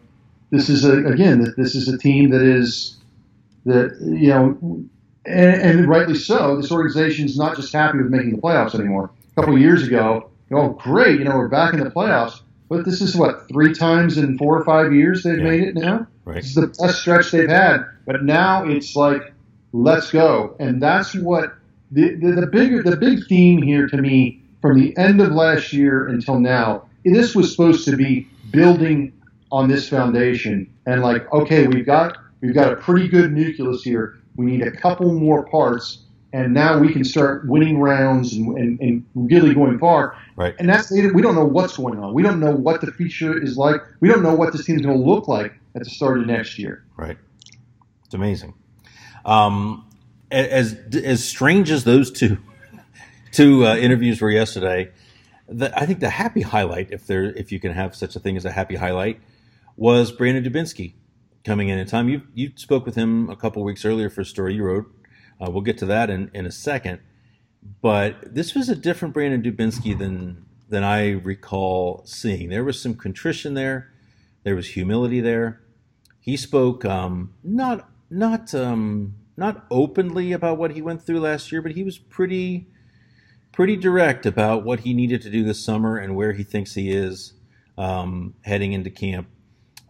this 0.52 0.70
is 0.70 0.86
a 0.86 1.06
again, 1.06 1.54
this 1.58 1.76
is 1.76 1.88
a 1.88 1.98
team 1.98 2.30
that 2.32 2.42
is 2.42 2.98
that 3.66 3.98
you 4.02 4.30
know, 4.30 4.58
and, 5.26 5.62
and 5.62 5.90
rightly 5.90 6.16
so. 6.16 6.60
This 6.60 6.72
organization 6.72 7.26
is 7.26 7.38
not 7.38 7.56
just 7.56 7.74
happy 7.74 7.98
with 7.98 8.08
making 8.08 8.36
the 8.36 8.42
playoffs 8.42 8.76
anymore. 8.76 9.12
A 9.34 9.42
couple 9.42 9.56
of 9.56 9.62
years 9.62 9.86
ago, 9.86 10.30
oh 10.52 10.70
great, 10.70 11.20
you 11.20 11.26
know, 11.26 11.36
we're 11.36 11.48
back 11.48 11.74
in 11.74 11.80
the 11.80 11.90
playoffs. 11.90 12.42
But 12.70 12.86
this 12.86 13.02
is 13.02 13.16
what 13.16 13.48
three 13.48 13.74
times 13.74 14.18
in 14.18 14.38
four 14.38 14.58
or 14.60 14.64
five 14.66 14.94
years 14.94 15.24
they've 15.24 15.38
Yeah. 15.38 15.44
made 15.44 15.64
it 15.64 15.76
now. 15.76 16.08
Right. 16.26 16.38
This 16.38 16.48
is 16.48 16.56
the 16.56 16.68
best 16.68 17.02
stretch 17.02 17.32
they've 17.32 17.50
had. 17.50 17.86
But 18.06 18.24
now 18.24 18.66
it's 18.66 18.96
like, 18.96 19.34
let's 19.74 20.12
go, 20.12 20.56
and 20.60 20.82
that's 20.82 21.14
what 21.16 21.54
the, 21.92 22.16
the 22.16 22.32
the 22.42 22.48
bigger 22.48 22.82
the 22.82 22.98
big 22.98 23.20
theme 23.28 23.62
here 23.62 23.88
to 23.88 23.98
me 23.98 24.42
from 24.62 24.80
the 24.80 24.96
end 24.98 25.22
of 25.22 25.32
last 25.32 25.74
year 25.74 26.08
until 26.08 26.40
now. 26.40 26.86
This 27.04 27.36
was 27.36 27.52
supposed 27.52 27.86
to 27.86 27.96
be 27.96 28.28
building 28.52 29.14
on 29.52 29.70
this 29.70 29.88
foundation, 29.88 30.68
and 30.88 31.02
like, 31.04 31.32
okay, 31.32 31.68
we've 31.68 31.86
got 31.86 32.18
we've 32.42 32.56
got 32.56 32.74
a 32.74 32.76
pretty 32.78 33.08
good 33.08 33.32
nucleus 33.32 33.84
here. 33.84 34.16
We 34.36 34.48
need 34.48 34.64
a 34.64 34.72
couple 34.72 35.14
more 35.14 35.44
parts, 35.44 36.00
and 36.36 36.54
now 36.54 36.78
we 36.78 36.92
can 36.92 37.06
start 37.06 37.48
winning 37.48 37.80
rounds 37.80 38.34
and, 38.34 38.58
and, 38.58 38.80
and 38.82 39.06
really 39.16 39.54
going 39.54 39.80
far. 39.80 40.18
Right. 40.36 40.54
And 40.60 40.68
that's 40.68 40.92
we 40.92 41.22
don't 41.22 41.34
know 41.34 41.46
what's 41.46 41.78
going 41.78 41.98
on. 41.98 42.14
We 42.14 42.24
don't 42.24 42.42
know 42.42 42.52
what 42.52 42.82
the 42.82 42.92
future 42.92 43.42
is 43.42 43.58
like. 43.58 43.80
We 44.02 44.10
don't 44.10 44.22
know 44.22 44.36
what 44.36 44.52
this 44.52 44.66
team's 44.66 44.82
going 44.82 44.98
to 44.98 45.02
look 45.02 45.30
like 45.30 45.54
at 45.76 45.86
the 45.86 45.90
start 45.90 46.20
of 46.20 46.28
next 46.28 46.60
year. 46.60 46.84
Right. 46.98 47.18
It's 48.04 48.14
amazing. 48.14 48.54
Um, 49.24 49.90
as 50.30 50.76
as 50.94 51.24
strange 51.24 51.72
as 51.72 51.86
those 51.86 52.12
two 52.12 52.38
two 53.32 53.66
uh, 53.66 53.78
interviews 53.78 54.20
were 54.20 54.30
yesterday, 54.30 54.92
the, 55.48 55.78
I 55.80 55.86
think 55.86 56.02
the 56.02 56.10
happy 56.10 56.42
highlight, 56.42 56.92
if 56.92 57.08
there 57.08 57.24
if 57.24 57.54
you 57.54 57.62
can 57.62 57.72
have 57.72 57.96
such 57.96 58.18
a 58.18 58.20
thing 58.20 58.36
as 58.36 58.44
a 58.44 58.52
happy 58.52 58.76
highlight, 58.76 59.22
was 59.78 60.12
Brandon 60.12 60.44
Dubinsky 60.44 60.96
coming 61.46 61.70
in. 61.70 61.80
And 61.80 61.90
Tom, 61.90 62.10
you 62.10 62.24
you 62.34 62.52
spoke 62.56 62.86
with 62.86 62.96
him 62.96 63.30
a 63.30 63.38
couple 63.38 63.64
weeks 63.64 63.86
earlier 63.86 64.10
for 64.10 64.20
a 64.20 64.26
story 64.26 64.56
you 64.56 64.64
wrote. 64.64 64.92
Uh, 65.42 65.50
we'll 65.52 65.62
get 65.62 65.78
to 65.80 65.86
that 65.86 66.10
in, 66.10 66.32
in 66.34 66.46
a 66.46 66.52
second. 66.52 67.00
But 67.82 68.34
this 68.34 68.54
was 68.54 68.70
a 68.70 68.76
different 68.76 69.14
Brandon 69.14 69.42
Dubinsky 69.42 69.98
than 69.98 70.46
than 70.70 70.84
I 70.84 71.12
recall 71.12 72.02
seeing. 72.06 72.50
There 72.50 72.64
was 72.64 72.82
some 72.82 72.96
contrition 72.96 73.54
there. 73.54 73.92
There 74.44 74.56
was 74.56 74.70
humility 74.70 75.22
there. 75.22 75.62
He 76.20 76.38
spoke 76.38 76.86
um, 76.86 77.34
not 77.44 77.90
not 78.10 78.54
um, 78.54 79.16
not 79.38 79.66
openly 79.70 80.32
about 80.32 80.58
what 80.58 80.72
he 80.72 80.82
went 80.82 81.02
through 81.04 81.20
last 81.20 81.52
year, 81.52 81.62
but 81.62 81.74
he 81.74 81.84
was 81.84 81.98
pretty 81.98 82.68
pretty 83.52 83.76
direct 83.76 84.26
about 84.26 84.66
what 84.66 84.82
he 84.82 84.94
needed 84.94 85.22
to 85.22 85.30
do 85.30 85.44
this 85.44 85.64
summer 85.64 85.98
and 85.98 86.16
where 86.16 86.34
he 86.34 86.44
thinks 86.44 86.74
he 86.74 86.92
is 86.92 87.34
um, 87.78 88.34
heading 88.44 88.74
into 88.74 88.90
camp. 88.90 89.28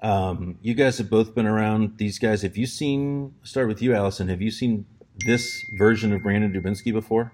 Um, 0.02 0.60
you 0.62 0.76
guys 0.76 1.00
have 1.00 1.10
both 1.10 1.34
been 1.34 1.48
around 1.48 1.98
these 1.98 2.20
guys. 2.20 2.44
Have 2.44 2.58
you 2.58 2.68
seen? 2.68 3.34
Start 3.44 3.68
with 3.68 3.82
you, 3.82 3.96
Allison. 3.96 4.28
Have 4.28 4.42
you 4.42 4.52
seen 4.52 4.86
this 5.19 5.63
version 5.73 6.13
of 6.13 6.23
Brandon 6.23 6.51
Dubinsky 6.51 6.91
before? 6.91 7.32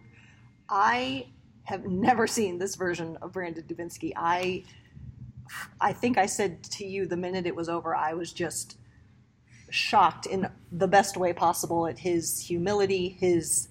I 0.69 1.27
have 1.63 1.85
never 1.85 2.27
seen 2.27 2.59
this 2.59 2.75
version 2.75 3.17
of 3.21 3.33
Brandon 3.33 3.63
Dubinsky. 3.63 4.13
I 4.15 4.63
I 5.79 5.93
think 5.93 6.17
I 6.17 6.25
said 6.25 6.63
to 6.63 6.85
you 6.85 7.05
the 7.05 7.17
minute 7.17 7.45
it 7.45 7.55
was 7.55 7.67
over, 7.69 7.95
I 7.95 8.13
was 8.13 8.31
just 8.31 8.77
shocked 9.69 10.25
in 10.25 10.49
the 10.71 10.87
best 10.87 11.17
way 11.17 11.33
possible 11.33 11.87
at 11.87 11.99
his 11.99 12.39
humility, 12.41 13.17
his 13.19 13.69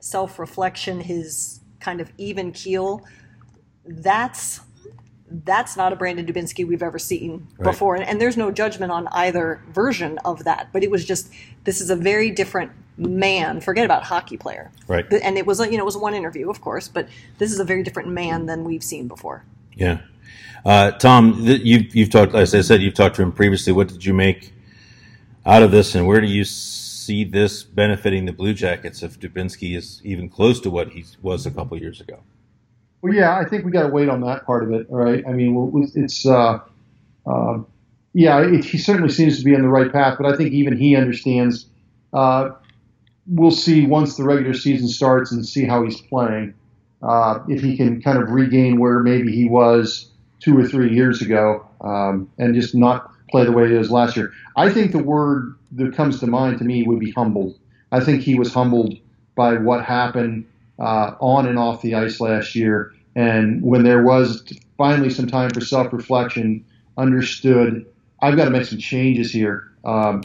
self 0.00 0.38
reflection, 0.38 1.00
his 1.00 1.60
kind 1.80 2.00
of 2.00 2.12
even 2.18 2.52
keel. 2.52 3.04
That's 3.84 4.60
that's 5.30 5.76
not 5.76 5.92
a 5.92 5.96
Brandon 5.96 6.26
Dubinsky 6.26 6.66
we've 6.66 6.82
ever 6.82 6.98
seen 6.98 7.46
Right. 7.56 7.70
before. 7.70 7.94
And, 7.94 8.04
and 8.04 8.20
there's 8.20 8.36
no 8.36 8.50
judgment 8.50 8.90
on 8.90 9.06
either 9.08 9.62
version 9.70 10.18
of 10.24 10.42
that. 10.44 10.70
But 10.72 10.82
it 10.82 10.90
was 10.90 11.04
just, 11.04 11.32
this 11.62 11.80
is 11.80 11.88
a 11.88 11.94
very 11.94 12.30
different 12.32 12.72
man. 13.00 13.60
Forget 13.60 13.84
about 13.84 14.02
hockey 14.02 14.36
player. 14.36 14.70
Right. 14.86 15.06
And 15.10 15.38
it 15.38 15.46
was, 15.46 15.58
you 15.60 15.72
know, 15.72 15.82
it 15.82 15.84
was 15.86 15.96
one 15.96 16.14
interview, 16.14 16.50
of 16.50 16.60
course, 16.60 16.86
but 16.86 17.08
this 17.38 17.50
is 17.50 17.58
a 17.58 17.64
very 17.64 17.82
different 17.82 18.10
man 18.10 18.46
than 18.46 18.64
we've 18.64 18.84
seen 18.84 19.08
before. 19.08 19.44
Yeah. 19.74 20.00
Uh, 20.64 20.90
Tom, 20.92 21.44
th- 21.46 21.62
you've, 21.62 21.94
you've 21.94 22.10
talked, 22.10 22.34
as 22.34 22.54
I 22.54 22.60
said, 22.60 22.82
you've 22.82 22.94
talked 22.94 23.16
to 23.16 23.22
him 23.22 23.32
previously. 23.32 23.72
What 23.72 23.88
did 23.88 24.04
you 24.04 24.12
make 24.12 24.52
out 25.46 25.62
of 25.62 25.70
this, 25.70 25.94
and 25.94 26.06
where 26.06 26.20
do 26.20 26.26
you 26.26 26.44
see 26.44 27.24
this 27.24 27.62
benefiting 27.62 28.26
the 28.26 28.32
Blue 28.32 28.52
Jackets 28.52 29.02
if 29.02 29.18
Dubinsky 29.18 29.74
is 29.74 30.02
even 30.04 30.28
close 30.28 30.60
to 30.60 30.70
what 30.70 30.90
he 30.90 31.06
was 31.22 31.46
a 31.46 31.50
couple 31.50 31.78
years 31.78 32.00
ago? 32.02 32.20
Well, 33.00 33.14
yeah, 33.14 33.38
I 33.38 33.46
think 33.46 33.64
we 33.64 33.70
got 33.70 33.84
to 33.84 33.88
wait 33.88 34.10
on 34.10 34.20
that 34.20 34.44
part 34.44 34.62
of 34.62 34.72
it. 34.72 34.86
All 34.90 34.98
right. 34.98 35.24
I 35.26 35.32
mean, 35.32 35.90
it's, 35.94 36.26
uh, 36.26 36.58
uh, 37.26 37.58
yeah, 38.12 38.40
it, 38.42 38.62
he 38.62 38.76
certainly 38.76 39.08
seems 39.08 39.38
to 39.38 39.44
be 39.44 39.54
on 39.54 39.62
the 39.62 39.68
right 39.68 39.90
path, 39.90 40.18
but 40.20 40.30
I 40.30 40.36
think 40.36 40.52
even 40.52 40.76
he 40.76 40.94
understands. 40.94 41.66
We'll 43.30 43.50
see 43.50 43.86
once 43.86 44.16
the 44.16 44.24
regular 44.24 44.54
season 44.54 44.88
starts 44.88 45.32
and 45.32 45.46
see 45.46 45.64
how 45.64 45.84
he's 45.84 46.00
playing. 46.02 46.54
Uh, 47.02 47.38
if 47.48 47.62
he 47.62 47.76
can 47.76 48.02
kind 48.02 48.18
of 48.22 48.30
regain 48.30 48.78
where 48.78 48.98
maybe 48.98 49.34
he 49.34 49.48
was 49.48 50.10
two 50.40 50.58
or 50.58 50.66
three 50.66 50.94
years 50.94 51.22
ago 51.22 51.66
um, 51.80 52.28
and 52.38 52.54
just 52.54 52.74
not 52.74 53.10
play 53.30 53.44
the 53.44 53.52
way 53.52 53.68
he 53.68 53.74
was 53.74 53.90
last 53.90 54.16
year. 54.16 54.32
I 54.56 54.70
think 54.70 54.92
the 54.92 55.02
word 55.02 55.54
that 55.72 55.94
comes 55.94 56.20
to 56.20 56.26
mind 56.26 56.58
to 56.58 56.64
me 56.64 56.82
would 56.82 56.98
be 56.98 57.12
humbled. 57.12 57.58
I 57.92 58.00
think 58.00 58.22
he 58.22 58.34
was 58.34 58.52
humbled 58.52 58.98
by 59.34 59.54
what 59.54 59.84
happened 59.84 60.46
uh, 60.78 61.14
on 61.20 61.46
and 61.46 61.58
off 61.58 61.82
the 61.82 61.94
ice 61.94 62.20
last 62.20 62.54
year. 62.54 62.92
And 63.14 63.62
when 63.62 63.82
there 63.82 64.02
was 64.02 64.44
finally 64.76 65.10
some 65.10 65.26
time 65.26 65.50
for 65.50 65.60
self 65.60 65.92
reflection, 65.92 66.64
understood, 66.96 67.86
I've 68.20 68.36
got 68.36 68.44
to 68.46 68.50
make 68.50 68.64
some 68.64 68.78
changes 68.78 69.30
here. 69.30 69.70
Um, 69.84 70.22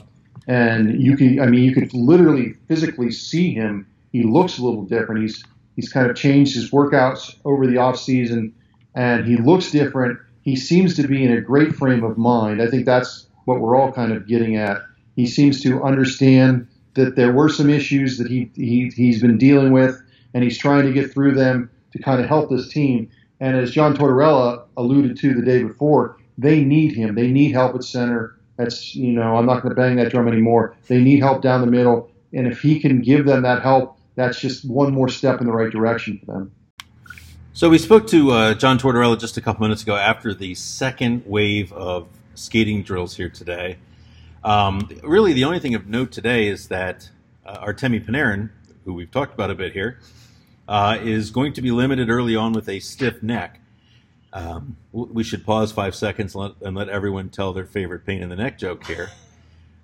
and 0.47 1.01
you 1.01 1.17
can, 1.17 1.39
I 1.39 1.47
mean, 1.47 1.63
you 1.63 1.73
could 1.73 1.93
literally 1.93 2.53
physically 2.67 3.11
see 3.11 3.53
him. 3.53 3.87
He 4.11 4.23
looks 4.23 4.57
a 4.57 4.63
little 4.63 4.83
different. 4.83 5.21
He's, 5.21 5.43
he's 5.75 5.91
kind 5.91 6.09
of 6.09 6.15
changed 6.15 6.55
his 6.55 6.71
workouts 6.71 7.35
over 7.45 7.67
the 7.67 7.77
off 7.77 7.97
season 7.97 8.53
and 8.95 9.25
he 9.25 9.35
looks 9.35 9.71
different. 9.71 10.19
He 10.41 10.55
seems 10.55 10.95
to 10.95 11.07
be 11.07 11.23
in 11.23 11.31
a 11.31 11.41
great 11.41 11.75
frame 11.75 12.03
of 12.03 12.17
mind. 12.17 12.61
I 12.61 12.67
think 12.67 12.85
that's 12.85 13.27
what 13.45 13.59
we're 13.59 13.75
all 13.75 13.91
kind 13.91 14.11
of 14.13 14.27
getting 14.27 14.55
at. 14.55 14.81
He 15.15 15.27
seems 15.27 15.61
to 15.61 15.83
understand 15.83 16.67
that 16.95 17.15
there 17.15 17.31
were 17.31 17.49
some 17.49 17.69
issues 17.69 18.17
that 18.17 18.27
he, 18.27 18.49
he 18.55 18.91
he's 18.95 19.21
been 19.21 19.37
dealing 19.37 19.71
with, 19.71 20.01
and 20.33 20.43
he's 20.43 20.57
trying 20.57 20.85
to 20.85 20.93
get 20.93 21.11
through 21.11 21.35
them 21.35 21.69
to 21.91 21.99
kind 21.99 22.21
of 22.21 22.27
help 22.27 22.49
this 22.49 22.69
team. 22.69 23.09
And 23.39 23.57
as 23.57 23.71
John 23.71 23.95
Tortorella 23.95 24.63
alluded 24.77 25.17
to 25.17 25.33
the 25.33 25.41
day 25.41 25.63
before, 25.63 26.17
they 26.37 26.63
need 26.63 26.95
him. 26.95 27.15
They 27.15 27.31
need 27.31 27.51
help 27.51 27.75
at 27.75 27.83
center. 27.83 28.37
That's 28.57 28.95
you 28.95 29.11
know 29.11 29.35
I'm 29.35 29.45
not 29.45 29.61
going 29.61 29.75
to 29.75 29.79
bang 29.79 29.95
that 29.97 30.11
drum 30.11 30.27
anymore. 30.27 30.75
They 30.87 31.01
need 31.01 31.19
help 31.19 31.41
down 31.41 31.61
the 31.61 31.67
middle, 31.67 32.11
and 32.33 32.47
if 32.47 32.61
he 32.61 32.79
can 32.79 33.01
give 33.01 33.25
them 33.25 33.41
that 33.43 33.61
help, 33.61 33.97
that's 34.15 34.39
just 34.39 34.65
one 34.65 34.93
more 34.93 35.09
step 35.09 35.41
in 35.41 35.47
the 35.47 35.53
right 35.53 35.71
direction 35.71 36.19
for 36.19 36.33
them. 36.33 36.51
So 37.53 37.69
we 37.69 37.77
spoke 37.77 38.07
to 38.07 38.31
uh, 38.31 38.53
John 38.53 38.77
Tortorella 38.77 39.19
just 39.19 39.37
a 39.37 39.41
couple 39.41 39.61
minutes 39.61 39.83
ago 39.83 39.95
after 39.95 40.33
the 40.33 40.55
second 40.55 41.23
wave 41.25 41.71
of 41.71 42.07
skating 42.33 42.83
drills 42.83 43.15
here 43.15 43.29
today. 43.29 43.77
Um, 44.43 44.89
really, 45.03 45.33
the 45.33 45.45
only 45.45 45.59
thing 45.59 45.73
of 45.73 45.87
note 45.87 46.11
today 46.11 46.47
is 46.47 46.67
that 46.67 47.09
uh, 47.45 47.65
Artemi 47.65 48.05
Panarin, 48.05 48.49
who 48.83 48.93
we've 48.93 49.09
talked 49.09 49.33
about 49.33 49.51
a 49.51 49.55
bit 49.55 49.73
here, 49.73 49.99
uh, 50.67 50.97
is 51.01 51.31
going 51.31 51.53
to 51.53 51.61
be 51.61 51.71
limited 51.71 52.09
early 52.09 52.35
on 52.35 52.53
with 52.53 52.67
a 52.67 52.79
stiff 52.79 53.23
neck. 53.23 53.59
Um, 54.35 54.75
we 54.91 55.23
should 55.23 55.45
pause 55.45 55.71
five 55.71 55.95
seconds 55.95 56.35
and 56.35 56.43
let, 56.43 56.51
and 56.61 56.75
let 56.75 56.89
everyone 56.89 57.29
tell 57.29 57.53
their 57.53 57.65
favorite 57.65 58.05
pain 58.05 58.21
in 58.21 58.27
the 58.27 58.35
neck 58.35 58.59
joke 58.59 58.85
here. 58.85 59.09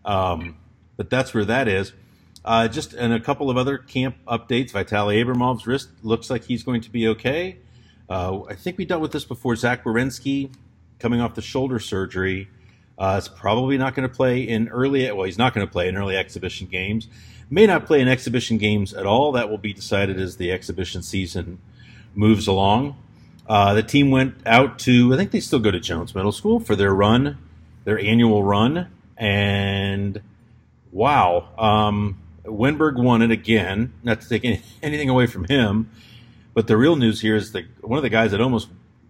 Um, 0.03 0.57
but 0.97 1.09
that's 1.09 1.33
where 1.33 1.45
that 1.45 1.69
is. 1.69 1.93
Uh, 2.43 2.67
just 2.67 2.93
and 2.93 3.13
a 3.13 3.19
couple 3.19 3.49
of 3.49 3.55
other 3.55 3.77
camp 3.77 4.17
updates. 4.27 4.71
Vitaly 4.71 5.15
Abramov's 5.15 5.65
wrist 5.65 5.89
looks 6.03 6.29
like 6.29 6.43
he's 6.43 6.63
going 6.63 6.81
to 6.81 6.89
be 6.89 7.07
okay. 7.07 7.59
Uh, 8.09 8.41
I 8.49 8.55
think 8.55 8.77
we 8.77 8.83
dealt 8.83 9.01
with 9.01 9.13
this 9.13 9.23
before. 9.23 9.55
Zach 9.55 9.85
Werenski 9.85 10.51
coming 10.99 11.21
off 11.21 11.33
the 11.33 11.41
shoulder 11.41 11.79
surgery 11.79 12.49
uh, 12.97 13.19
is 13.21 13.29
probably 13.29 13.77
not 13.77 13.95
going 13.95 14.07
to 14.07 14.13
play 14.13 14.41
in 14.41 14.67
early. 14.67 15.09
Well, 15.13 15.23
he's 15.23 15.37
not 15.37 15.53
going 15.53 15.65
to 15.65 15.71
play 15.71 15.87
in 15.87 15.95
early 15.95 16.17
exhibition 16.17 16.67
games. 16.67 17.07
May 17.49 17.67
not 17.67 17.85
play 17.85 18.01
in 18.01 18.09
exhibition 18.09 18.57
games 18.57 18.93
at 18.93 19.05
all. 19.05 19.31
That 19.31 19.49
will 19.49 19.57
be 19.57 19.71
decided 19.71 20.19
as 20.19 20.35
the 20.35 20.51
exhibition 20.51 21.03
season 21.03 21.59
moves 22.15 22.47
along. 22.47 22.97
Uh, 23.51 23.73
the 23.73 23.83
team 23.83 24.11
went 24.11 24.33
out 24.45 24.79
to, 24.79 25.13
I 25.13 25.17
think 25.17 25.31
they 25.31 25.41
still 25.41 25.59
go 25.59 25.71
to 25.71 25.79
Jones 25.81 26.15
Middle 26.15 26.31
School 26.31 26.61
for 26.61 26.73
their 26.73 26.95
run, 26.95 27.37
their 27.83 27.99
annual 27.99 28.45
run, 28.45 28.87
and 29.17 30.21
wow, 30.93 31.49
um, 31.57 32.17
Wennberg 32.45 32.95
won 32.95 33.21
it 33.21 33.29
again. 33.29 33.91
Not 34.03 34.21
to 34.21 34.29
take 34.29 34.45
any, 34.45 34.61
anything 34.81 35.09
away 35.09 35.27
from 35.27 35.43
him, 35.43 35.91
but 36.53 36.67
the 36.67 36.77
real 36.77 36.95
news 36.95 37.19
here 37.19 37.35
is 37.35 37.51
that 37.51 37.65
one 37.81 37.97
of 37.97 38.03
the 38.03 38.09
guys 38.09 38.31
that 38.31 38.39
almost 38.39 38.69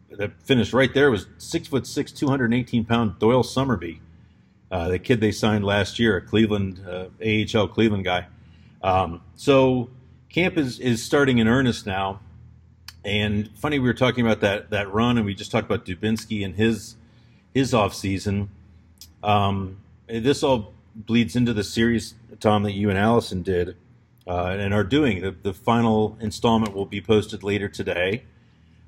that 0.10 0.32
finished 0.42 0.74
right 0.74 0.92
there 0.92 1.12
was 1.12 1.28
six 1.38 1.68
foot 1.68 1.86
six, 1.86 2.12
two 2.12 2.28
hundred 2.28 2.46
and 2.46 2.56
eighteen 2.56 2.84
pound 2.84 3.20
Doyle 3.20 3.44
Somerby, 3.44 4.02
uh, 4.72 4.88
the 4.88 4.98
kid 4.98 5.22
they 5.22 5.32
signed 5.32 5.64
last 5.64 6.00
year, 6.00 6.18
a 6.18 6.22
Cleveland 6.22 6.84
uh, 6.84 7.10
AHL 7.24 7.68
Cleveland 7.68 8.06
guy. 8.06 8.26
Um, 8.82 9.22
so 9.36 9.92
camp 10.30 10.58
is 10.58 10.80
is 10.80 11.04
starting 11.04 11.38
in 11.38 11.48
earnest 11.48 11.86
now. 11.86 12.22
And 13.04 13.50
funny, 13.58 13.80
we 13.80 13.88
were 13.88 13.94
talking 13.94 14.26
about 14.26 14.42
that 14.42 14.70
that 14.70 14.92
run, 14.94 15.18
and 15.18 15.26
we 15.26 15.34
just 15.34 15.52
talked 15.52 15.66
about 15.66 15.86
Dubinsky 15.86 16.46
and 16.46 16.56
his 16.56 16.96
his 17.54 17.74
off 17.74 17.94
season. 17.94 18.50
Um, 19.24 19.78
this 20.08 20.44
all 20.44 20.74
bleeds 20.96 21.36
into 21.36 21.54
the 21.54 21.64
series, 21.64 22.16
Tom, 22.40 22.64
that 22.64 22.74
you 22.74 22.90
and 22.90 22.98
Allison 22.98 23.42
did 23.42 23.76
uh, 24.28 24.56
and 24.60 24.74
are 24.74 24.84
doing. 24.84 25.22
The, 25.22 25.32
the 25.32 25.54
final 25.54 26.18
installment 26.20 26.76
will 26.76 26.86
be 26.86 27.02
posted 27.02 27.44
later 27.44 27.68
today, 27.68 28.24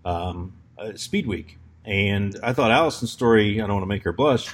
um, 0.06 0.54
uh, 0.78 0.93
Speed 0.95 1.28
Week. 1.28 1.58
And 1.86 2.38
I 2.41 2.54
thought 2.54 2.71
Allison's 2.71 3.12
story, 3.12 3.62
I 3.62 3.67
don't 3.67 3.76
want 3.76 3.84
to 3.84 3.88
make 3.88 4.04
her 4.04 4.13
blush, 4.13 4.54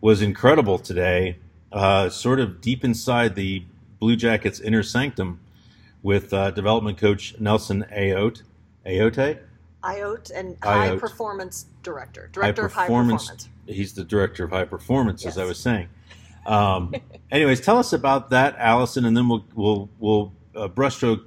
was 0.00 0.20
incredible 0.22 0.78
today. 0.78 1.38
Uh, 1.72 2.08
sort 2.10 2.40
of 2.40 2.60
deep 2.60 2.84
inside 2.84 3.34
the 3.34 3.64
Blue 3.98 4.16
Jackets 4.16 4.60
inner 4.60 4.82
sanctum 4.82 5.40
with 6.02 6.32
uh, 6.32 6.50
development 6.50 6.98
coach 6.98 7.34
Nelson 7.40 7.84
Ayotte. 7.92 8.42
Ayotte? 8.86 9.38
IOT 9.82 10.30
and 10.34 10.56
High 10.62 10.90
IOT. 10.90 11.00
Performance 11.00 11.66
Director, 11.82 12.28
Director 12.32 12.66
of 12.66 12.72
High 12.72 12.86
performance. 12.86 13.48
He's 13.66 13.94
the 13.94 14.04
director 14.04 14.44
of 14.44 14.50
high 14.50 14.64
performance, 14.64 15.26
as 15.26 15.38
I 15.38 15.44
was 15.44 15.58
saying. 15.58 15.88
Um, 16.46 16.94
anyways, 17.30 17.60
tell 17.60 17.78
us 17.78 17.92
about 17.92 18.30
that, 18.30 18.56
Allison, 18.58 19.04
and 19.04 19.16
then 19.16 19.28
we'll 19.28 19.44
we'll 19.54 19.88
we'll 19.98 20.32
uh, 20.54 20.68
brushstroke 20.68 21.24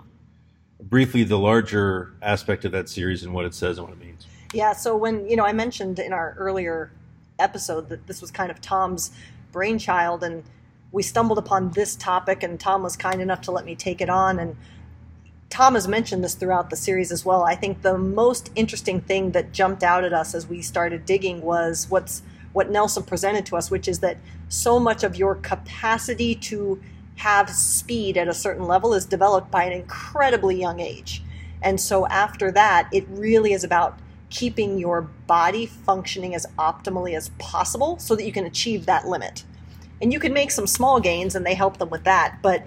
briefly 0.82 1.24
the 1.24 1.38
larger 1.38 2.14
aspect 2.22 2.66
of 2.66 2.72
that 2.72 2.90
series 2.90 3.24
and 3.24 3.34
what 3.34 3.46
it 3.46 3.54
says 3.54 3.78
and 3.78 3.88
what 3.88 3.96
it 3.96 4.00
means. 4.00 4.26
Yeah, 4.54 4.74
so 4.74 4.96
when, 4.96 5.30
you 5.30 5.36
know, 5.36 5.46
I 5.46 5.54
mentioned 5.54 6.00
in 6.00 6.14
our 6.14 6.36
earlier 6.38 6.92
episode 7.38 7.90
that 7.90 8.08
this 8.08 8.22
was 8.22 8.32
kind 8.32 8.50
of 8.50 8.62
Tom's 8.62 9.12
brainchild, 9.52 10.24
and 10.24 10.44
we 10.92 11.04
stumbled 11.04 11.38
upon 11.38 11.72
this 11.72 11.96
topic, 11.96 12.42
and 12.42 12.60
Tom 12.60 12.82
was 12.82 12.96
kind 12.96 13.22
enough 13.22 13.42
to 13.42 13.52
let 13.52 13.66
me 13.66 13.76
take 13.76 14.02
it 14.02 14.10
on. 14.10 14.40
And 14.40 14.56
Tom 15.50 15.74
has 15.74 15.88
mentioned 15.88 16.24
this 16.24 16.36
throughout 16.36 16.70
the 16.70 16.76
series 16.76 17.12
as 17.12 17.26
well. 17.26 17.44
I 17.44 17.56
think 17.56 17.82
the 17.82 17.98
most 17.98 18.52
interesting 18.56 19.02
thing 19.02 19.32
that 19.32 19.52
jumped 19.52 19.84
out 19.84 20.04
at 20.04 20.14
us 20.14 20.36
as 20.36 20.48
we 20.48 20.62
started 20.62 21.06
digging 21.06 21.42
was 21.42 21.88
what's 21.90 22.22
what 22.54 22.72
Nelson 22.72 23.04
presented 23.04 23.46
to 23.48 23.56
us, 23.56 23.70
which 23.70 23.88
is 23.88 24.00
that 24.00 24.18
so 24.48 24.80
much 24.80 25.04
of 25.04 25.16
your 25.16 25.36
capacity 25.36 26.34
to 26.34 26.82
have 27.16 27.50
speed 27.50 28.18
at 28.18 28.28
a 28.28 28.34
certain 28.34 28.66
level 28.66 28.94
is 28.94 29.06
developed 29.06 29.52
by 29.52 29.64
an 29.64 29.74
incredibly 29.74 30.60
young 30.60 30.80
age. 30.80 31.22
And 31.62 31.80
so 31.80 32.08
after 32.08 32.52
that, 32.54 32.90
it 32.92 33.06
really 33.10 33.54
is 33.54 33.64
about 33.64 34.00
keeping 34.30 34.78
your 34.78 35.02
body 35.28 35.66
functioning 35.66 36.34
as 36.34 36.46
optimally 36.58 37.16
as 37.16 37.30
possible 37.38 38.00
so 38.00 38.16
that 38.16 38.24
you 38.24 38.32
can 38.32 38.46
achieve 38.46 38.86
that 38.86 39.08
limit. 39.08 39.44
And 40.02 40.14
you 40.14 40.20
can 40.20 40.34
make 40.34 40.50
some 40.52 40.66
small 40.66 41.00
gains 41.00 41.36
and 41.36 41.46
they 41.46 41.56
help 41.56 41.78
them 41.78 41.90
with 41.90 42.06
that, 42.06 42.40
but 42.42 42.66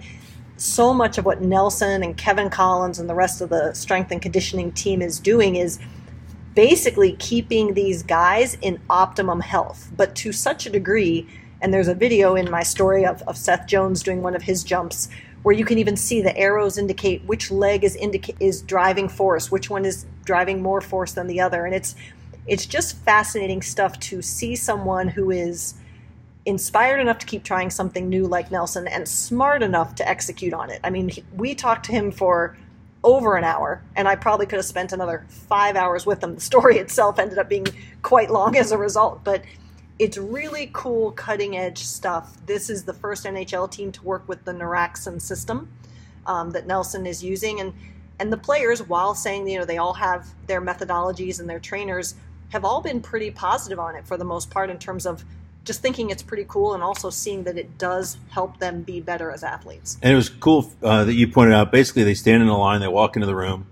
so 0.57 0.93
much 0.93 1.17
of 1.17 1.25
what 1.25 1.41
Nelson 1.41 2.03
and 2.03 2.15
Kevin 2.15 2.49
Collins 2.49 2.99
and 2.99 3.09
the 3.09 3.15
rest 3.15 3.41
of 3.41 3.49
the 3.49 3.73
strength 3.73 4.11
and 4.11 4.21
conditioning 4.21 4.71
team 4.71 5.01
is 5.01 5.19
doing 5.19 5.55
is 5.55 5.79
basically 6.55 7.13
keeping 7.13 7.73
these 7.73 8.03
guys 8.03 8.55
in 8.61 8.79
optimum 8.89 9.39
health, 9.39 9.91
but 9.97 10.15
to 10.15 10.31
such 10.31 10.65
a 10.65 10.69
degree. 10.69 11.27
And 11.61 11.73
there's 11.73 11.87
a 11.87 11.95
video 11.95 12.35
in 12.35 12.51
my 12.51 12.61
story 12.61 13.05
of, 13.05 13.21
of 13.23 13.37
Seth 13.37 13.67
Jones 13.67 14.03
doing 14.03 14.21
one 14.21 14.35
of 14.35 14.43
his 14.43 14.63
jumps 14.63 15.09
where 15.43 15.55
you 15.55 15.65
can 15.65 15.77
even 15.77 15.95
see 15.95 16.21
the 16.21 16.35
arrows 16.37 16.77
indicate 16.77 17.23
which 17.25 17.51
leg 17.51 17.83
is 17.83 17.95
indica- 17.95 18.35
is 18.39 18.61
driving 18.61 19.09
force, 19.09 19.51
which 19.51 19.69
one 19.69 19.85
is 19.85 20.05
driving 20.25 20.61
more 20.61 20.81
force 20.81 21.13
than 21.13 21.27
the 21.27 21.39
other, 21.39 21.65
and 21.65 21.75
it's 21.75 21.95
it's 22.45 22.65
just 22.65 22.97
fascinating 22.97 23.61
stuff 23.61 23.97
to 23.99 24.21
see 24.21 24.55
someone 24.55 25.07
who 25.07 25.31
is 25.31 25.75
inspired 26.45 26.99
enough 26.99 27.19
to 27.19 27.25
keep 27.25 27.43
trying 27.43 27.69
something 27.69 28.09
new 28.09 28.27
like 28.27 28.51
Nelson 28.51 28.87
and 28.87 29.07
smart 29.07 29.63
enough 29.63 29.95
to 29.95 30.07
execute 30.07 30.53
on 30.53 30.69
it. 30.69 30.79
I 30.83 30.89
mean, 30.89 31.09
he, 31.09 31.23
we 31.35 31.55
talked 31.55 31.85
to 31.85 31.91
him 31.91 32.11
for 32.11 32.57
over 33.03 33.35
an 33.35 33.43
hour, 33.43 33.81
and 33.95 34.07
I 34.07 34.15
probably 34.15 34.45
could 34.45 34.57
have 34.57 34.65
spent 34.65 34.91
another 34.91 35.25
five 35.29 35.75
hours 35.75 36.05
with 36.05 36.23
him. 36.23 36.35
The 36.35 36.41
story 36.41 36.77
itself 36.79 37.19
ended 37.19 37.37
up 37.37 37.49
being 37.49 37.67
quite 38.01 38.29
long 38.29 38.55
as 38.57 38.71
a 38.71 38.77
result. 38.77 39.23
But 39.23 39.43
it's 39.99 40.17
really 40.17 40.69
cool, 40.73 41.11
cutting 41.11 41.55
edge 41.55 41.77
stuff. 41.77 42.37
This 42.45 42.69
is 42.69 42.83
the 42.83 42.93
first 42.93 43.25
NHL 43.25 43.69
team 43.71 43.91
to 43.91 44.03
work 44.03 44.27
with 44.27 44.43
the 44.43 44.51
Naraxon 44.51 45.21
system 45.21 45.69
um, 46.25 46.51
that 46.51 46.67
Nelson 46.67 47.05
is 47.05 47.23
using, 47.23 47.59
and 47.59 47.73
and 48.19 48.31
the 48.31 48.37
players, 48.37 48.81
while 48.81 49.15
saying 49.15 49.47
you 49.47 49.59
know 49.59 49.65
they 49.65 49.77
all 49.77 49.93
have 49.93 50.27
their 50.47 50.61
methodologies 50.61 51.39
and 51.39 51.49
their 51.49 51.59
trainers, 51.59 52.15
have 52.49 52.65
all 52.65 52.81
been 52.81 53.01
pretty 53.01 53.31
positive 53.31 53.79
on 53.79 53.95
it 53.95 54.05
for 54.05 54.17
the 54.17 54.25
most 54.25 54.49
part 54.49 54.69
in 54.69 54.77
terms 54.77 55.05
of 55.05 55.23
just 55.63 55.81
thinking 55.81 56.09
it's 56.09 56.23
pretty 56.23 56.45
cool 56.47 56.73
and 56.73 56.83
also 56.83 57.09
seeing 57.09 57.43
that 57.43 57.57
it 57.57 57.77
does 57.77 58.17
help 58.29 58.59
them 58.59 58.81
be 58.81 58.99
better 58.99 59.31
as 59.31 59.43
athletes. 59.43 59.97
And 60.01 60.11
it 60.11 60.15
was 60.15 60.29
cool 60.29 60.71
uh, 60.81 61.05
that 61.05 61.13
you 61.13 61.27
pointed 61.27 61.53
out. 61.53 61.71
Basically, 61.71 62.03
they 62.03 62.13
stand 62.15 62.43
in 62.43 62.49
a 62.49 62.57
line, 62.57 62.81
they 62.81 62.87
walk 62.87 63.15
into 63.15 63.25
the 63.25 63.35
room, 63.35 63.67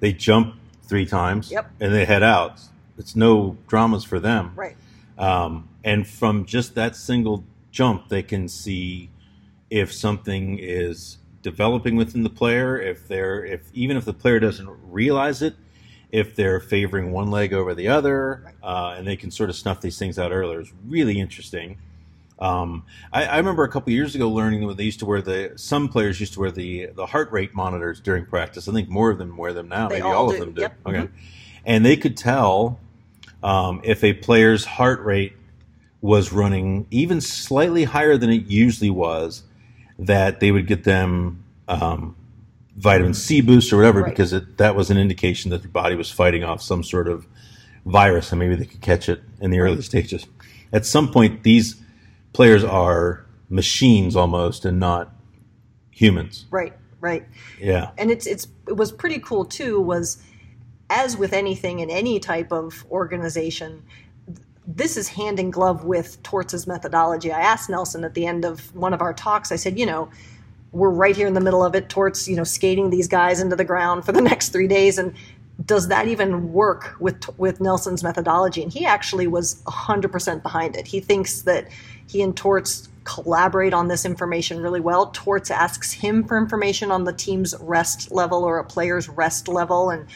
they 0.00 0.12
jump 0.12 0.54
three 0.84 1.06
times, 1.06 1.50
Yep. 1.50 1.70
and 1.80 1.94
they 1.94 2.04
head 2.04 2.22
out. 2.22 2.60
It's 2.96 3.14
no 3.16 3.56
dramas 3.66 4.04
for 4.04 4.20
them. 4.20 4.52
Right. 4.54 4.76
Um, 5.18 5.68
and 5.82 6.06
from 6.06 6.46
just 6.46 6.74
that 6.76 6.96
single 6.96 7.44
jump, 7.70 8.08
they 8.08 8.22
can 8.22 8.48
see 8.48 9.10
if 9.70 9.92
something 9.92 10.58
is 10.58 11.18
developing 11.42 11.96
within 11.96 12.22
the 12.22 12.30
player, 12.30 12.80
if 12.80 13.06
they're, 13.06 13.44
if 13.44 13.68
even 13.74 13.96
if 13.96 14.04
the 14.04 14.12
player 14.14 14.40
doesn't 14.40 14.68
realize 14.88 15.42
it, 15.42 15.54
if 16.14 16.36
they're 16.36 16.60
favoring 16.60 17.10
one 17.10 17.28
leg 17.28 17.52
over 17.52 17.74
the 17.74 17.88
other, 17.88 18.54
uh, 18.62 18.94
and 18.96 19.04
they 19.04 19.16
can 19.16 19.32
sort 19.32 19.50
of 19.50 19.56
snuff 19.56 19.80
these 19.80 19.98
things 19.98 20.16
out 20.16 20.30
earlier. 20.30 20.60
It's 20.60 20.72
really 20.86 21.18
interesting. 21.18 21.76
Um, 22.38 22.84
I, 23.12 23.24
I 23.24 23.36
remember 23.38 23.64
a 23.64 23.68
couple 23.68 23.92
years 23.92 24.14
ago 24.14 24.30
learning 24.30 24.64
that 24.68 24.76
they 24.76 24.84
used 24.84 25.00
to 25.00 25.06
wear 25.06 25.20
the 25.20 25.54
some 25.56 25.88
players 25.88 26.20
used 26.20 26.34
to 26.34 26.40
wear 26.40 26.52
the 26.52 26.86
the 26.94 27.06
heart 27.06 27.32
rate 27.32 27.52
monitors 27.52 27.98
during 27.98 28.26
practice. 28.26 28.68
I 28.68 28.72
think 28.72 28.88
more 28.88 29.10
of 29.10 29.18
them 29.18 29.36
wear 29.36 29.52
them 29.52 29.68
now. 29.68 29.88
They 29.88 29.96
Maybe 29.96 30.06
all 30.06 30.26
all, 30.26 30.30
of 30.30 30.38
them 30.38 30.52
do. 30.52 30.60
Yep. 30.62 30.76
Okay, 30.86 30.98
Mhm. 30.98 31.10
and 31.66 31.84
they 31.84 31.96
could 31.96 32.16
tell 32.16 32.78
um, 33.42 33.80
if 33.82 34.04
a 34.04 34.12
player's 34.12 34.64
heart 34.64 35.04
rate 35.04 35.32
was 36.00 36.32
running 36.32 36.86
even 36.92 37.20
slightly 37.20 37.84
higher 37.84 38.16
than 38.16 38.30
it 38.30 38.46
usually 38.46 38.90
was, 38.90 39.42
that 39.98 40.38
they 40.38 40.52
would 40.52 40.68
get 40.68 40.84
them 40.84 41.42
um, 41.66 42.14
vitamin 42.76 43.14
C 43.14 43.40
boost 43.40 43.72
or 43.72 43.76
whatever 43.76 44.00
Right. 44.02 44.10
because 44.10 44.32
it, 44.32 44.58
that 44.58 44.74
was 44.74 44.90
an 44.90 44.98
indication 44.98 45.50
that 45.50 45.62
their 45.62 45.70
body 45.70 45.94
was 45.94 46.10
fighting 46.10 46.42
off 46.44 46.60
some 46.60 46.82
sort 46.82 47.08
of 47.08 47.26
virus 47.86 48.32
and 48.32 48.38
maybe 48.38 48.56
they 48.56 48.64
could 48.66 48.80
catch 48.80 49.08
it 49.08 49.22
in 49.40 49.50
the 49.50 49.60
early 49.60 49.82
stages. 49.82 50.26
At 50.72 50.84
some 50.86 51.12
point, 51.12 51.42
these 51.44 51.76
players 52.32 52.64
are 52.64 53.24
machines 53.48 54.16
almost 54.16 54.64
and 54.64 54.80
not 54.80 55.14
humans. 55.90 56.46
Right. 56.50 56.72
Right. 57.00 57.26
Yeah. 57.60 57.90
and 57.98 58.10
it's 58.10 58.26
it's 58.26 58.48
it 58.66 58.76
was 58.76 58.90
pretty 58.90 59.18
cool 59.18 59.44
too 59.44 59.78
was 59.80 60.22
as 60.88 61.16
with 61.18 61.32
anything 61.34 61.80
in 61.80 61.90
any 61.90 62.18
type 62.18 62.50
of 62.50 62.84
organization 62.90 63.82
this 64.66 64.96
is 64.96 65.08
hand 65.08 65.38
in 65.38 65.50
glove 65.50 65.84
with 65.84 66.22
Torts's 66.22 66.66
methodology. 66.66 67.30
I 67.30 67.40
asked 67.40 67.68
Nelson 67.68 68.02
at 68.04 68.14
the 68.14 68.24
end 68.26 68.46
of 68.46 68.74
one 68.74 68.94
of 68.94 69.02
our 69.02 69.12
talks, 69.12 69.52
I 69.52 69.56
said, 69.56 69.78
you 69.78 69.84
know, 69.84 70.08
we're 70.74 70.90
right 70.90 71.16
here 71.16 71.26
in 71.26 71.34
the 71.34 71.40
middle 71.40 71.64
of 71.64 71.74
it, 71.74 71.88
Torts, 71.88 72.28
you 72.28 72.36
know, 72.36 72.44
skating 72.44 72.90
these 72.90 73.08
guys 73.08 73.40
into 73.40 73.56
the 73.56 73.64
ground 73.64 74.04
for 74.04 74.12
the 74.12 74.20
next 74.30 74.50
three 74.50 74.68
days. 74.68 74.98
And 74.98 75.14
does 75.64 75.88
that 75.88 76.08
even 76.08 76.52
work 76.52 76.96
with 76.98 77.26
with 77.38 77.60
Nelson's 77.60 78.02
methodology? 78.02 78.62
And 78.62 78.72
he 78.72 78.84
actually 78.84 79.28
was 79.28 79.62
100% 79.66 80.42
behind 80.42 80.76
it. 80.76 80.86
He 80.86 81.00
thinks 81.00 81.42
that 81.42 81.68
he 82.08 82.22
and 82.22 82.36
Torts 82.36 82.88
collaborate 83.04 83.72
on 83.72 83.88
this 83.88 84.04
information 84.04 84.60
really 84.60 84.80
well. 84.80 85.10
Torts 85.12 85.50
asks 85.50 85.92
him 85.92 86.24
for 86.24 86.36
information 86.36 86.90
on 86.90 87.04
the 87.04 87.12
team's 87.12 87.54
rest 87.60 88.10
level 88.10 88.42
or 88.42 88.58
a 88.58 88.64
player's 88.64 89.08
rest 89.08 89.46
level 89.46 89.90
and 89.90 90.06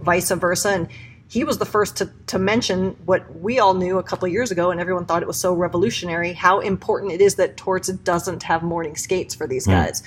vice 0.00 0.30
versa. 0.30 0.70
And 0.70 0.88
he 1.28 1.44
was 1.44 1.58
the 1.58 1.64
first 1.64 1.96
to, 1.96 2.10
to 2.28 2.38
mention 2.38 2.96
what 3.04 3.40
we 3.40 3.58
all 3.58 3.74
knew 3.74 3.98
a 3.98 4.02
couple 4.02 4.26
of 4.26 4.32
years 4.32 4.50
ago, 4.50 4.70
and 4.70 4.80
everyone 4.80 5.06
thought 5.06 5.22
it 5.22 5.28
was 5.28 5.38
so 5.38 5.52
revolutionary 5.52 6.32
how 6.32 6.60
important 6.60 7.12
it 7.12 7.20
is 7.20 7.34
that 7.36 7.56
Torts 7.56 7.88
doesn't 7.88 8.42
have 8.44 8.62
morning 8.62 8.96
skates 8.96 9.34
for 9.34 9.46
these 9.46 9.66
guys. 9.66 10.02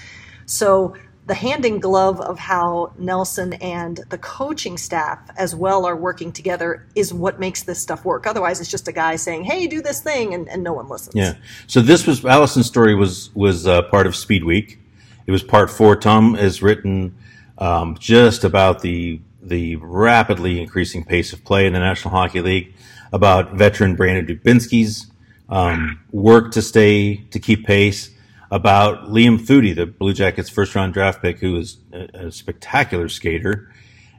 So 0.46 0.96
the 1.30 1.36
hand 1.36 1.64
in 1.64 1.80
glove 1.80 2.20
of 2.22 2.40
how 2.40 2.92
Nelson 2.98 3.54
and 3.54 4.00
the 4.10 4.18
coaching 4.18 4.78
staff 4.78 5.20
as 5.38 5.56
well 5.56 5.86
are 5.86 5.96
working 5.96 6.32
together 6.32 6.88
is 6.96 7.14
what 7.14 7.40
makes 7.40 7.64
this 7.64 7.80
stuff 7.80 8.04
work. 8.04 8.26
Otherwise, 8.26 8.60
it's 8.60 8.72
just 8.72 8.88
a 8.88 8.92
guy 8.92 9.16
saying, 9.16 9.44
"Hey, 9.44 9.68
do 9.68 9.82
this 9.82 10.02
thing," 10.02 10.34
and, 10.34 10.50
and 10.50 10.64
no 10.64 10.74
one 10.74 10.90
listens. 10.90 11.16
Yeah. 11.16 11.36
So 11.68 11.82
this 11.82 12.08
was 12.08 12.26
Allison's 12.26 12.66
story 12.66 12.96
was 12.96 13.30
was 13.36 13.68
uh, 13.68 13.84
part 13.84 14.08
of 14.08 14.16
Speed 14.16 14.44
Week. 14.44 14.80
It 15.28 15.32
was 15.32 15.44
part 15.44 15.70
four. 15.70 15.96
Tom 15.96 16.34
has 16.34 16.64
written 16.64 17.16
um, 17.60 17.96
just 18.00 18.44
about 18.44 18.82
the 18.82 19.22
the 19.42 19.76
rapidly 19.78 20.62
increasing 20.62 21.04
pace 21.04 21.34
of 21.34 21.44
play 21.44 21.66
in 21.66 21.74
the 21.74 21.80
National 21.80 22.12
Hockey 22.12 22.42
League, 22.42 22.74
about 23.12 23.54
veteran 23.54 23.96
Brandon 23.96 24.26
Dubinsky's 24.26 25.08
um, 25.50 26.00
work 26.12 26.52
to 26.52 26.62
stay 26.62 27.18
to 27.32 27.40
keep 27.40 27.66
pace, 27.66 28.12
about 28.52 29.10
Liam 29.10 29.40
Foudy, 29.40 29.76
the 29.76 29.86
Blue 29.86 30.14
Jackets' 30.14 30.50
first 30.50 30.76
round 30.76 30.94
draft 30.94 31.22
pick, 31.22 31.40
who 31.40 31.58
is 31.58 31.78
a, 31.92 32.28
a 32.28 32.32
spectacular 32.32 33.10
skater, 33.10 33.72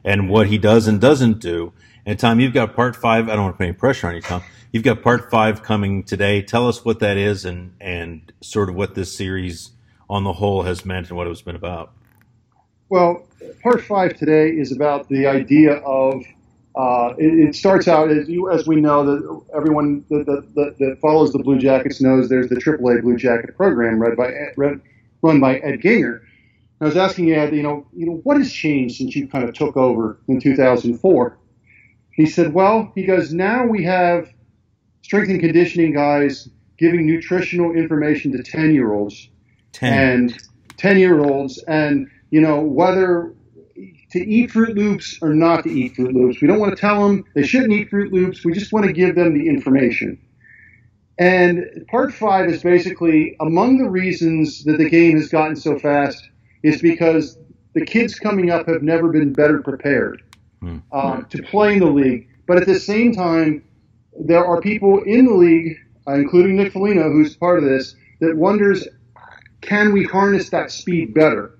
and 0.03 0.29
what 0.29 0.47
he 0.47 0.57
does 0.57 0.87
and 0.87 0.99
doesn't 0.99 1.39
do. 1.39 1.73
And 2.05 2.17
Tom, 2.17 2.39
you've 2.39 2.53
got 2.53 2.75
part 2.75 2.95
five. 2.95 3.29
I 3.29 3.35
don't 3.35 3.43
want 3.43 3.55
to 3.55 3.57
put 3.57 3.63
any 3.65 3.73
pressure 3.73 4.07
on 4.07 4.15
you, 4.15 4.21
Tom. 4.21 4.43
You've 4.71 4.83
got 4.83 5.01
part 5.03 5.29
five 5.29 5.63
coming 5.63 6.03
today. 6.03 6.41
Tell 6.41 6.67
us 6.67 6.83
what 6.83 6.99
that 6.99 7.17
is 7.17 7.45
and 7.45 7.73
and 7.79 8.31
sort 8.41 8.69
of 8.69 8.75
what 8.75 8.95
this 8.95 9.15
series 9.15 9.71
on 10.09 10.23
the 10.23 10.33
whole 10.33 10.63
has 10.63 10.85
meant 10.85 11.09
and 11.09 11.17
what 11.17 11.27
it's 11.27 11.41
been 11.41 11.55
about. 11.55 11.93
Well, 12.91 13.25
part 13.63 13.81
five 13.85 14.17
today 14.17 14.49
is 14.49 14.73
about 14.73 15.07
the 15.07 15.25
idea 15.25 15.75
of. 15.77 16.25
Uh, 16.75 17.13
it, 17.17 17.49
it 17.49 17.55
starts 17.55 17.87
out 17.87 18.09
as 18.09 18.29
you, 18.29 18.49
as 18.49 18.67
we 18.67 18.77
know 18.77 19.05
that 19.05 19.41
everyone 19.55 20.05
that, 20.09 20.25
that, 20.25 20.55
that, 20.55 20.75
that 20.79 20.97
follows 21.01 21.31
the 21.31 21.39
Blue 21.39 21.57
Jackets 21.57 22.01
knows 22.01 22.27
there's 22.27 22.49
the 22.49 22.55
AAA 22.55 23.01
Blue 23.01 23.15
Jacket 23.17 23.55
program 23.55 23.99
run 23.99 24.15
by 24.15 24.27
Ed, 24.27 24.53
run, 24.57 25.39
by 25.39 25.57
Ed 25.59 25.81
Gingher. 25.81 26.21
I 26.81 26.85
was 26.85 26.97
asking 26.97 27.31
Ed, 27.31 27.53
you 27.53 27.63
know, 27.63 27.87
you 27.93 28.05
know, 28.05 28.21
what 28.23 28.37
has 28.37 28.51
changed 28.51 28.97
since 28.97 29.15
you 29.15 29.27
kind 29.27 29.47
of 29.47 29.53
took 29.53 29.77
over 29.77 30.19
in 30.27 30.39
2004? 30.41 31.37
He 32.11 32.25
said, 32.25 32.53
well, 32.53 32.91
he 32.95 33.05
goes, 33.05 33.33
now 33.33 33.65
we 33.65 33.83
have 33.85 34.29
strength 35.01 35.29
and 35.29 35.39
conditioning 35.39 35.93
guys 35.93 36.49
giving 36.77 37.05
nutritional 37.05 37.71
information 37.73 38.31
to 38.33 38.43
10 38.43 38.73
year 38.73 38.93
olds 38.93 39.29
Ten. 39.73 39.93
and 39.93 40.43
10 40.77 40.99
year 40.99 41.21
olds 41.21 41.57
and 41.67 42.09
you 42.31 42.41
know 42.41 42.59
whether 42.61 43.35
to 44.11 44.19
eat 44.19 44.51
fruit 44.51 44.75
loops 44.75 45.19
or 45.21 45.33
not 45.33 45.63
to 45.63 45.69
eat 45.69 45.95
fruit 45.95 46.13
loops. 46.13 46.41
We 46.41 46.47
don't 46.47 46.59
want 46.59 46.75
to 46.75 46.79
tell 46.79 47.07
them 47.07 47.23
they 47.33 47.43
shouldn't 47.43 47.71
eat 47.71 47.89
fruit 47.89 48.11
loops. 48.11 48.43
We 48.43 48.51
just 48.51 48.73
want 48.73 48.85
to 48.85 48.93
give 48.93 49.15
them 49.15 49.37
the 49.37 49.47
information. 49.47 50.19
And 51.17 51.85
part 51.89 52.13
five 52.13 52.49
is 52.49 52.63
basically 52.63 53.37
among 53.39 53.77
the 53.77 53.89
reasons 53.89 54.63
that 54.63 54.77
the 54.77 54.89
game 54.89 55.17
has 55.17 55.29
gotten 55.29 55.55
so 55.55 55.77
fast 55.77 56.27
is 56.63 56.81
because 56.81 57.37
the 57.73 57.85
kids 57.85 58.19
coming 58.19 58.49
up 58.49 58.67
have 58.67 58.81
never 58.81 59.09
been 59.09 59.31
better 59.33 59.61
prepared 59.61 60.23
um, 60.91 61.25
to 61.29 61.41
play 61.43 61.73
in 61.73 61.79
the 61.79 61.85
league. 61.85 62.27
But 62.47 62.57
at 62.57 62.67
the 62.67 62.79
same 62.79 63.13
time 63.13 63.63
there 64.19 64.45
are 64.45 64.59
people 64.59 65.03
in 65.03 65.25
the 65.25 65.33
league 65.33 65.77
uh, 66.07 66.13
including 66.13 66.57
nick 66.57 66.73
Foligno, 66.73 67.11
who's 67.11 67.35
part 67.35 67.59
of 67.59 67.65
this 67.65 67.95
that 68.19 68.35
wonders 68.35 68.87
can 69.61 69.93
we 69.93 70.03
harness 70.03 70.49
that 70.49 70.71
speed 70.71 71.13
better? 71.13 71.57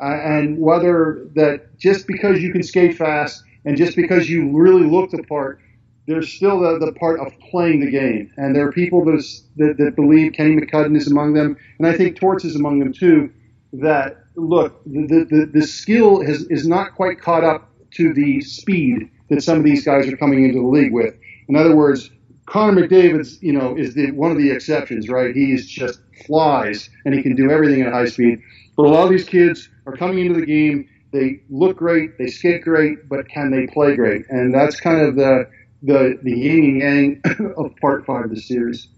Uh, 0.00 0.06
and 0.06 0.58
whether 0.58 1.28
that 1.34 1.78
just 1.78 2.06
because 2.06 2.42
you 2.42 2.52
can 2.52 2.62
skate 2.62 2.96
fast 2.96 3.44
and 3.64 3.76
just 3.76 3.96
because 3.96 4.30
you 4.30 4.56
really 4.56 4.88
look 4.88 5.10
the 5.10 5.22
part, 5.24 5.60
there's 6.06 6.32
still 6.32 6.60
the, 6.60 6.84
the 6.84 6.92
part 6.92 7.20
of 7.20 7.32
playing 7.50 7.80
the 7.80 7.90
game. 7.90 8.32
And 8.36 8.56
there 8.56 8.66
are 8.66 8.72
people 8.72 9.04
that, 9.04 9.40
that, 9.56 9.76
that 9.78 9.96
believe 9.96 10.32
Kenny 10.32 10.56
McCudden 10.56 10.96
is 10.96 11.06
among 11.06 11.34
them, 11.34 11.56
and 11.78 11.86
I 11.86 11.96
think 11.96 12.18
Torts 12.18 12.44
is 12.44 12.56
among 12.56 12.78
them 12.78 12.92
too, 12.92 13.30
that 13.74 14.24
look, 14.34 14.82
the, 14.84 15.26
the, 15.28 15.50
the 15.52 15.66
skill 15.66 16.24
has, 16.24 16.42
is 16.44 16.66
not 16.66 16.94
quite 16.94 17.20
caught 17.20 17.44
up 17.44 17.70
to 17.92 18.14
the 18.14 18.40
speed 18.40 19.10
that 19.28 19.42
some 19.42 19.58
of 19.58 19.64
these 19.64 19.84
guys 19.84 20.08
are 20.08 20.16
coming 20.16 20.44
into 20.44 20.60
the 20.60 20.66
league 20.66 20.92
with. 20.92 21.14
In 21.48 21.56
other 21.56 21.76
words, 21.76 22.10
Connor 22.46 22.88
McDavid's, 22.88 23.40
you 23.42 23.52
know, 23.52 23.76
is 23.76 23.94
the 23.94 24.10
one 24.12 24.32
of 24.32 24.38
the 24.38 24.50
exceptions, 24.50 25.08
right? 25.08 25.34
He's 25.34 25.68
just 25.68 26.00
flies 26.26 26.90
and 27.04 27.14
he 27.14 27.22
can 27.22 27.36
do 27.36 27.50
everything 27.50 27.82
at 27.82 27.92
high 27.92 28.06
speed. 28.06 28.42
But 28.76 28.86
a 28.86 28.88
lot 28.88 29.04
of 29.04 29.10
these 29.10 29.24
kids 29.24 29.68
are 29.92 29.96
coming 29.96 30.26
into 30.26 30.40
the 30.40 30.46
game. 30.46 30.88
They 31.12 31.40
look 31.50 31.76
great, 31.76 32.18
they 32.18 32.28
skate 32.28 32.62
great, 32.62 33.08
but 33.08 33.28
can 33.28 33.50
they 33.50 33.66
play 33.66 33.96
great? 33.96 34.26
And 34.30 34.54
that's 34.54 34.78
kind 34.80 35.00
of 35.00 35.16
the 35.16 35.48
the 35.82 36.18
the 36.22 36.30
yin 36.32 36.80
and 36.82 37.20
yang 37.26 37.52
of 37.56 37.74
part 37.76 38.06
five 38.06 38.26
of 38.26 38.30
the 38.30 38.40
series. 38.40 38.88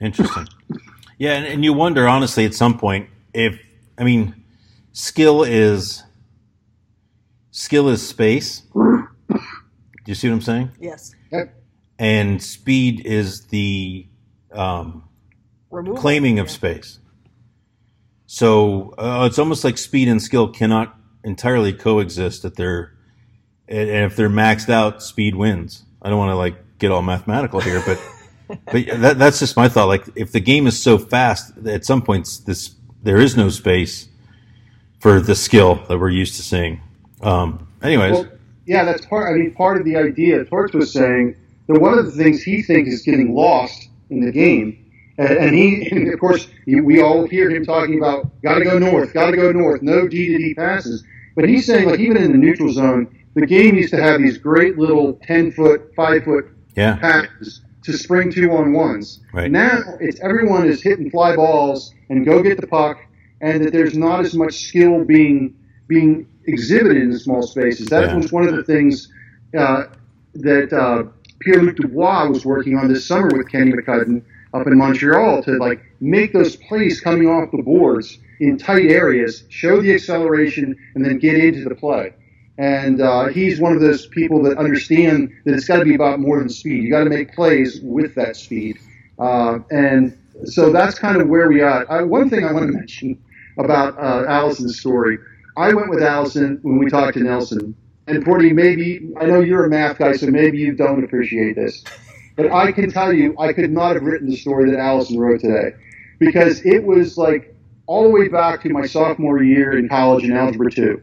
Interesting. 0.00 0.46
yeah, 1.18 1.34
and, 1.34 1.46
and 1.46 1.64
you 1.64 1.72
wonder 1.72 2.08
honestly 2.08 2.44
at 2.44 2.54
some 2.54 2.78
point 2.78 3.08
if 3.32 3.58
I 3.96 4.04
mean 4.04 4.34
skill 4.92 5.42
is 5.44 6.02
skill 7.50 7.88
is 7.88 8.06
space. 8.06 8.62
Do 8.74 10.10
you 10.10 10.14
see 10.14 10.28
what 10.28 10.34
I'm 10.36 10.40
saying? 10.42 10.70
Yes. 10.80 11.14
And 11.98 12.42
speed 12.42 13.06
is 13.06 13.46
the 13.46 14.06
um, 14.52 15.04
Removal. 15.70 16.00
claiming 16.00 16.38
of 16.38 16.46
Yeah. 16.48 16.52
space. 16.52 16.98
So 18.36 18.92
uh, 18.98 19.26
it's 19.26 19.38
almost 19.38 19.64
like 19.64 19.78
speed 19.78 20.08
and 20.08 20.20
skill 20.20 20.48
cannot 20.48 20.94
entirely 21.24 21.72
coexist. 21.72 22.42
That 22.42 22.54
they're 22.54 22.92
and 23.66 23.88
and 23.88 24.04
if 24.04 24.14
they're 24.14 24.28
maxed 24.28 24.68
out, 24.68 25.02
speed 25.02 25.34
wins. 25.34 25.86
I 26.02 26.10
don't 26.10 26.18
want 26.18 26.32
to 26.32 26.36
like 26.36 26.78
get 26.78 26.90
all 26.90 27.00
mathematical 27.00 27.60
here, 27.60 27.82
but 27.86 27.98
but 28.70 29.00
that, 29.00 29.18
that's 29.18 29.38
just 29.38 29.56
my 29.56 29.70
thought. 29.70 29.86
Like 29.86 30.04
if 30.16 30.32
the 30.32 30.40
game 30.40 30.66
is 30.66 30.82
so 30.82 30.98
fast, 30.98 31.56
at 31.66 31.86
some 31.86 32.02
points 32.02 32.36
this 32.40 32.74
there 33.02 33.16
is 33.16 33.38
no 33.38 33.48
space 33.48 34.06
for 35.00 35.18
the 35.18 35.34
skill 35.34 35.76
that 35.88 35.98
we're 35.98 36.10
used 36.10 36.36
to 36.36 36.42
seeing. 36.42 36.82
Um, 37.22 37.66
anyways, 37.82 38.12
Well, 38.12 38.28
yeah, 38.66 38.84
that's 38.84 39.06
part. 39.06 39.34
I 39.34 39.38
mean, 39.38 39.54
part 39.54 39.78
of 39.78 39.86
the 39.86 39.96
idea. 39.96 40.44
Torts 40.44 40.74
was 40.74 40.92
saying 40.92 41.36
that 41.68 41.80
one 41.80 41.98
of 41.98 42.04
the 42.04 42.12
things 42.12 42.42
he 42.42 42.60
thinks 42.60 42.92
is 42.92 43.00
getting 43.00 43.34
lost 43.34 43.88
in 44.10 44.20
the 44.20 44.30
game, 44.30 44.85
and, 45.18 45.38
and 45.38 45.54
he, 45.54 45.88
and 45.90 46.12
of 46.12 46.20
course, 46.20 46.48
we 46.66 47.00
all 47.00 47.26
hear 47.26 47.50
him 47.50 47.64
talking 47.64 47.98
about 47.98 48.30
got 48.42 48.58
to 48.58 48.64
go 48.64 48.78
north, 48.78 49.12
got 49.14 49.30
to 49.30 49.36
go 49.36 49.52
north, 49.52 49.82
no 49.82 50.06
D 50.08 50.28
to 50.28 50.38
D 50.38 50.54
passes. 50.54 51.04
But 51.34 51.48
he's 51.48 51.66
saying, 51.66 51.88
like 51.88 52.00
even 52.00 52.16
in 52.16 52.32
the 52.32 52.38
neutral 52.38 52.72
zone, 52.72 53.14
the 53.34 53.46
game 53.46 53.74
used 53.74 53.92
to 53.92 54.02
have 54.02 54.20
these 54.20 54.38
great 54.38 54.78
little 54.78 55.14
ten 55.22 55.52
foot, 55.52 55.92
five 55.94 56.24
foot 56.24 56.50
yeah, 56.74 56.96
passes 56.96 57.62
to 57.84 57.92
spring 57.96 58.32
two 58.32 58.50
on 58.52 58.72
ones. 58.72 59.20
Right. 59.32 59.50
Now 59.50 59.80
it's 60.00 60.20
everyone 60.20 60.66
is 60.66 60.82
hitting 60.82 61.10
fly 61.10 61.36
balls 61.36 61.94
and 62.08 62.24
go 62.24 62.42
get 62.42 62.60
the 62.60 62.66
puck, 62.66 62.98
and 63.40 63.64
that 63.64 63.72
there's 63.72 63.96
not 63.96 64.20
as 64.20 64.34
much 64.34 64.54
skill 64.54 65.04
being 65.04 65.56
being 65.88 66.26
exhibited 66.46 67.02
in 67.02 67.10
the 67.10 67.18
small 67.18 67.42
spaces. 67.42 67.86
That 67.88 68.06
Yeah. 68.06 68.16
was 68.16 68.32
one 68.32 68.48
of 68.48 68.56
the 68.56 68.64
things 68.64 69.12
uh, 69.56 69.84
that 70.34 70.72
uh, 70.72 71.04
Pierre-Luc 71.40 71.76
Dubois 71.76 72.28
was 72.28 72.44
working 72.44 72.76
on 72.76 72.88
this 72.92 73.06
summer 73.06 73.28
with 73.36 73.48
Kenny 73.50 73.72
McCudden 73.72 74.22
up 74.54 74.66
in 74.66 74.76
Montreal 74.76 75.42
to 75.44 75.52
like 75.58 75.80
make 76.00 76.32
those 76.32 76.56
plays 76.56 77.00
coming 77.00 77.28
off 77.28 77.50
the 77.50 77.62
boards 77.62 78.18
in 78.40 78.58
tight 78.58 78.90
areas, 78.90 79.44
show 79.48 79.80
the 79.80 79.94
acceleration, 79.94 80.76
and 80.94 81.04
then 81.04 81.18
get 81.18 81.36
into 81.36 81.68
the 81.68 81.74
play. 81.74 82.14
And 82.58 83.00
uh, 83.00 83.26
he's 83.26 83.60
one 83.60 83.74
of 83.74 83.80
those 83.80 84.06
people 84.06 84.42
that 84.44 84.56
understand 84.56 85.30
that 85.44 85.54
it's 85.54 85.66
got 85.66 85.78
to 85.78 85.84
be 85.84 85.94
about 85.94 86.20
more 86.20 86.38
than 86.38 86.48
speed. 86.48 86.84
You 86.84 86.90
got 86.90 87.04
to 87.04 87.10
make 87.10 87.34
plays 87.34 87.80
with 87.82 88.14
that 88.14 88.36
speed. 88.36 88.78
Uh, 89.18 89.58
and 89.70 90.16
so 90.44 90.72
that's 90.72 90.98
kind 90.98 91.20
of 91.20 91.28
where 91.28 91.48
we 91.48 91.60
are. 91.60 91.90
I, 91.90 92.02
one 92.02 92.30
thing 92.30 92.44
I 92.44 92.52
want 92.52 92.66
to 92.66 92.72
mention 92.72 93.22
about 93.58 93.98
uh, 93.98 94.24
Allison's 94.28 94.78
story. 94.78 95.18
I 95.56 95.72
went 95.72 95.88
with 95.88 96.02
Allison 96.02 96.58
when 96.62 96.78
we 96.78 96.90
talked 96.90 97.14
to 97.14 97.20
Nelson. 97.20 97.74
And 98.06 98.24
Porty, 98.24 98.52
maybe 98.52 99.12
I 99.20 99.26
know 99.26 99.40
you're 99.40 99.64
a 99.64 99.68
math 99.68 99.98
guy, 99.98 100.12
so 100.12 100.26
maybe 100.28 100.58
you 100.58 100.74
don't 100.74 101.02
appreciate 101.02 101.56
this, 101.56 101.82
but 102.36 102.52
I 102.52 102.70
can 102.72 102.90
tell 102.90 103.12
you 103.12 103.34
I 103.38 103.52
could 103.52 103.70
not 103.70 103.94
have 103.94 104.04
written 104.04 104.28
the 104.28 104.36
story 104.36 104.70
that 104.70 104.78
Allison 104.78 105.18
wrote 105.18 105.40
today 105.40 105.74
because 106.18 106.64
it 106.64 106.84
was 106.84 107.18
like 107.18 107.54
all 107.86 108.04
the 108.04 108.10
way 108.10 108.28
back 108.28 108.62
to 108.62 108.68
my 108.68 108.86
sophomore 108.86 109.42
year 109.42 109.78
in 109.78 109.88
college 109.88 110.24
in 110.24 110.32
algebra 110.32 110.70
two. 110.70 111.02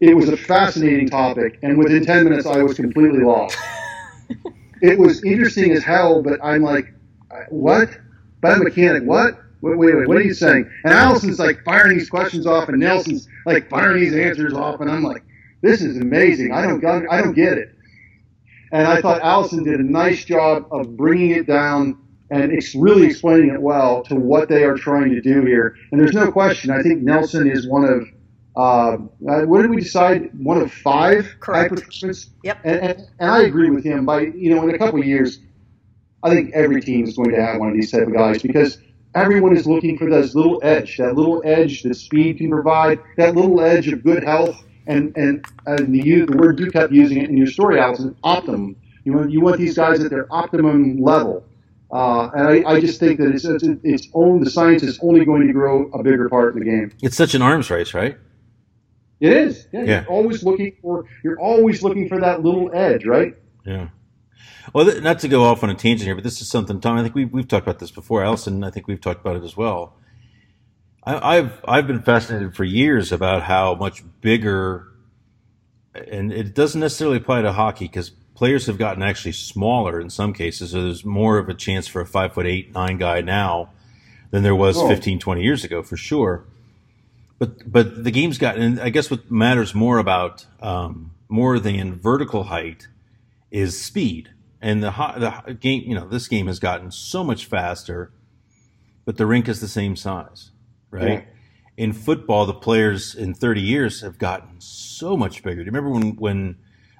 It 0.00 0.14
was 0.14 0.28
a 0.28 0.36
fascinating 0.36 1.08
topic, 1.08 1.58
and 1.62 1.76
within 1.76 2.04
ten 2.04 2.24
minutes 2.24 2.46
I 2.46 2.62
was 2.62 2.76
completely 2.76 3.24
lost. 3.24 3.58
it 4.80 4.98
was 4.98 5.24
interesting 5.24 5.72
as 5.72 5.82
hell, 5.82 6.22
but 6.22 6.38
I'm 6.42 6.62
like, 6.62 6.94
what? 7.48 7.90
Biomechanic, 8.40 9.04
what? 9.04 9.38
Wait, 9.60 9.76
wait, 9.76 9.96
wait, 9.96 10.06
what 10.06 10.16
are 10.16 10.22
you 10.22 10.34
saying? 10.34 10.70
And 10.84 10.92
Allison's 10.92 11.40
like 11.40 11.64
firing 11.64 11.98
these 11.98 12.08
questions 12.08 12.46
off, 12.46 12.68
and 12.68 12.78
Nelson's 12.78 13.28
like 13.44 13.68
firing 13.68 14.00
these 14.00 14.14
answers 14.14 14.54
off, 14.54 14.80
and 14.80 14.88
I'm 14.88 15.02
like, 15.02 15.24
this 15.62 15.82
is 15.82 15.96
amazing. 15.96 16.52
I 16.52 16.62
don't, 16.62 16.84
I 16.84 17.20
don't 17.20 17.34
get 17.34 17.58
it. 17.58 17.74
And 18.72 18.86
I 18.86 19.00
thought 19.00 19.22
Allison 19.22 19.64
did 19.64 19.80
a 19.80 19.82
nice 19.82 20.24
job 20.24 20.66
of 20.70 20.96
bringing 20.96 21.30
it 21.30 21.46
down 21.46 21.98
and 22.30 22.52
ex- 22.52 22.74
really 22.74 23.06
explaining 23.06 23.50
it 23.50 23.60
well 23.60 24.02
to 24.04 24.14
what 24.14 24.48
they 24.48 24.64
are 24.64 24.76
trying 24.76 25.10
to 25.10 25.20
do 25.20 25.42
here. 25.44 25.76
And 25.90 26.00
there's 26.00 26.12
no 26.12 26.30
question. 26.30 26.70
I 26.70 26.82
think 26.82 27.02
Nelson 27.02 27.50
is 27.50 27.66
one 27.66 27.84
of, 27.84 28.06
uh, 28.56 28.96
uh, 29.30 29.46
what 29.46 29.62
did 29.62 29.70
we 29.70 29.80
decide? 29.80 30.30
One 30.38 30.60
of 30.60 30.72
five 30.72 31.36
Correct. 31.40 31.70
high 31.70 31.76
performance. 31.76 32.30
Yep. 32.44 32.58
And, 32.64 32.80
and, 32.80 33.00
and 33.18 33.30
I 33.30 33.42
agree 33.42 33.70
with 33.70 33.84
him. 33.84 34.04
By 34.04 34.20
you 34.20 34.54
know, 34.54 34.68
in 34.68 34.74
a 34.74 34.78
couple 34.78 35.00
of 35.00 35.06
years, 35.06 35.40
I 36.22 36.30
think 36.30 36.52
every 36.52 36.80
team 36.82 37.04
is 37.04 37.16
going 37.16 37.30
to 37.30 37.40
have 37.40 37.58
one 37.58 37.68
of 37.68 37.74
these 37.74 37.90
type 37.90 38.06
of 38.06 38.12
guys 38.12 38.42
because 38.42 38.78
everyone 39.14 39.56
is 39.56 39.66
looking 39.66 39.96
for 39.96 40.10
that 40.10 40.34
little 40.34 40.60
edge, 40.62 40.96
that 40.98 41.14
little 41.14 41.40
edge 41.44 41.82
that 41.82 41.94
speed 41.94 42.38
can 42.38 42.50
provide, 42.50 43.00
that 43.16 43.34
little 43.34 43.60
edge 43.60 43.88
of 43.88 44.02
good 44.02 44.24
health, 44.24 44.62
and 44.88 45.16
and, 45.16 45.44
and 45.66 45.94
the, 45.94 46.00
you- 46.02 46.26
the 46.26 46.36
word 46.36 46.58
you 46.58 46.70
kept 46.70 46.92
using 46.92 47.18
it 47.18 47.28
in 47.30 47.36
your 47.36 47.46
story, 47.46 47.78
Allison, 47.78 48.16
optimum. 48.24 48.74
You 49.04 49.12
want 49.12 49.30
you 49.30 49.40
want 49.40 49.58
these 49.58 49.76
guys 49.76 50.00
at 50.02 50.10
their 50.10 50.26
optimum 50.30 51.00
level. 51.00 51.44
Uh, 51.90 52.28
and 52.34 52.46
I, 52.66 52.72
I 52.72 52.80
just 52.80 53.00
think 53.00 53.18
that 53.18 53.30
it's, 53.34 53.46
it's, 53.46 53.64
it's 53.82 54.08
own, 54.12 54.44
the 54.44 54.50
science 54.50 54.82
is 54.82 54.98
only 55.00 55.24
going 55.24 55.46
to 55.46 55.52
grow 55.54 55.88
a 55.92 56.02
bigger 56.02 56.28
part 56.28 56.52
in 56.52 56.58
the 56.58 56.66
game. 56.66 56.92
it's 57.00 57.16
such 57.16 57.34
an 57.34 57.40
arms 57.40 57.70
race, 57.70 57.94
right? 57.94 58.18
It 59.20 59.32
is. 59.32 59.66
Yeah, 59.72 59.84
Yeah. 59.84 60.00
You're 60.02 60.10
always 60.10 60.42
looking 60.44 60.76
for 60.82 61.06
you're 61.24 61.40
always 61.40 61.82
looking 61.82 62.06
for 62.08 62.20
that 62.20 62.42
little 62.42 62.70
edge, 62.74 63.06
right? 63.06 63.34
Yeah. 63.64 63.88
Well, 64.74 64.84
th- 64.84 65.02
not 65.02 65.18
to 65.20 65.28
go 65.28 65.44
off 65.44 65.62
on 65.64 65.70
a 65.70 65.74
tangent 65.74 66.06
here, 66.06 66.14
but 66.14 66.24
this 66.24 66.42
is 66.42 66.48
something, 66.50 66.78
Tom. 66.80 66.98
I 66.98 67.02
think 67.02 67.14
we've 67.14 67.32
we've 67.32 67.48
talked 67.48 67.66
about 67.66 67.78
this 67.78 67.90
before. 67.90 68.22
Allison, 68.22 68.62
I 68.62 68.70
think 68.70 68.86
we've 68.86 69.00
talked 69.00 69.20
about 69.22 69.36
it 69.36 69.42
as 69.42 69.56
well. 69.56 69.96
I, 71.04 71.36
I've 71.36 71.60
I've 71.66 71.86
been 71.86 72.02
fascinated 72.02 72.54
for 72.54 72.64
years 72.64 73.12
about 73.12 73.42
how 73.44 73.74
much 73.74 74.02
bigger, 74.20 74.88
and 75.94 76.32
it 76.32 76.54
doesn't 76.54 76.80
necessarily 76.80 77.16
apply 77.18 77.42
to 77.42 77.52
hockey 77.52 77.86
because 77.86 78.10
players 78.34 78.66
have 78.66 78.78
gotten 78.78 79.02
actually 79.02 79.32
smaller 79.32 80.00
in 80.00 80.10
some 80.10 80.32
cases. 80.32 80.70
So 80.72 80.82
there's 80.82 81.04
more 81.04 81.38
of 81.38 81.48
a 81.48 81.54
chance 81.54 81.86
for 81.86 82.00
a 82.00 82.06
five 82.06 82.34
foot 82.34 82.46
eight 82.46 82.72
nine 82.72 82.98
guy 82.98 83.20
now 83.20 83.70
than 84.30 84.42
there 84.42 84.54
was 84.54 84.76
Oh. 84.76 84.86
15, 84.88 85.18
20 85.18 85.42
years 85.42 85.64
ago, 85.64 85.82
for 85.82 85.96
sure. 85.96 86.44
But 87.38 87.70
but 87.70 88.04
the 88.04 88.10
game's 88.10 88.36
gotten. 88.38 88.62
And 88.62 88.80
I 88.80 88.90
guess 88.90 89.10
what 89.10 89.30
matters 89.30 89.74
more 89.74 89.98
about 89.98 90.46
um, 90.60 91.12
more 91.28 91.58
than 91.58 91.94
vertical 91.98 92.44
height 92.44 92.88
is 93.50 93.82
speed. 93.82 94.30
And 94.60 94.82
the, 94.82 94.90
the 95.46 95.54
game, 95.54 95.84
you 95.86 95.94
know, 95.94 96.08
this 96.08 96.26
game 96.26 96.48
has 96.48 96.58
gotten 96.58 96.90
so 96.90 97.22
much 97.22 97.46
faster, 97.46 98.10
but 99.04 99.16
the 99.16 99.24
rink 99.24 99.48
is 99.48 99.60
the 99.60 99.68
same 99.68 99.94
size, 99.94 100.50
right? 100.90 101.28
In 101.76 101.92
football, 101.92 102.46
the 102.46 102.54
players 102.54 103.14
in 103.14 103.34
30 103.34 103.60
years 103.60 104.00
have 104.00 104.18
gotten 104.18 104.60
so 104.60 105.16
much 105.16 105.42
bigger. 105.42 105.62
Do 105.62 105.70
you 105.70 105.72
remember 105.72 105.90
when 105.90 106.16
when 106.16 106.56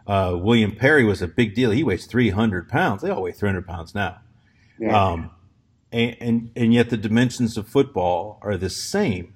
uh, 0.07 0.37
William 0.41 0.75
Perry 0.75 1.05
was 1.05 1.21
a 1.21 1.29
big 1.29 1.55
deal? 1.55 1.71
He 1.71 1.83
weighs 1.83 2.07
300 2.07 2.69
pounds. 2.69 3.03
They 3.03 3.11
all 3.11 3.23
weigh 3.23 3.33
300 3.33 3.67
pounds 3.67 3.95
now. 3.95 4.19
Yeah. 4.79 5.11
Um, 5.11 5.31
and, 5.91 6.17
and 6.21 6.51
and 6.55 6.75
yet 6.75 6.91
the 6.91 6.97
dimensions 6.97 7.57
of 7.57 7.67
football 7.67 8.39
are 8.43 8.57
the 8.57 8.71
same. 8.71 9.35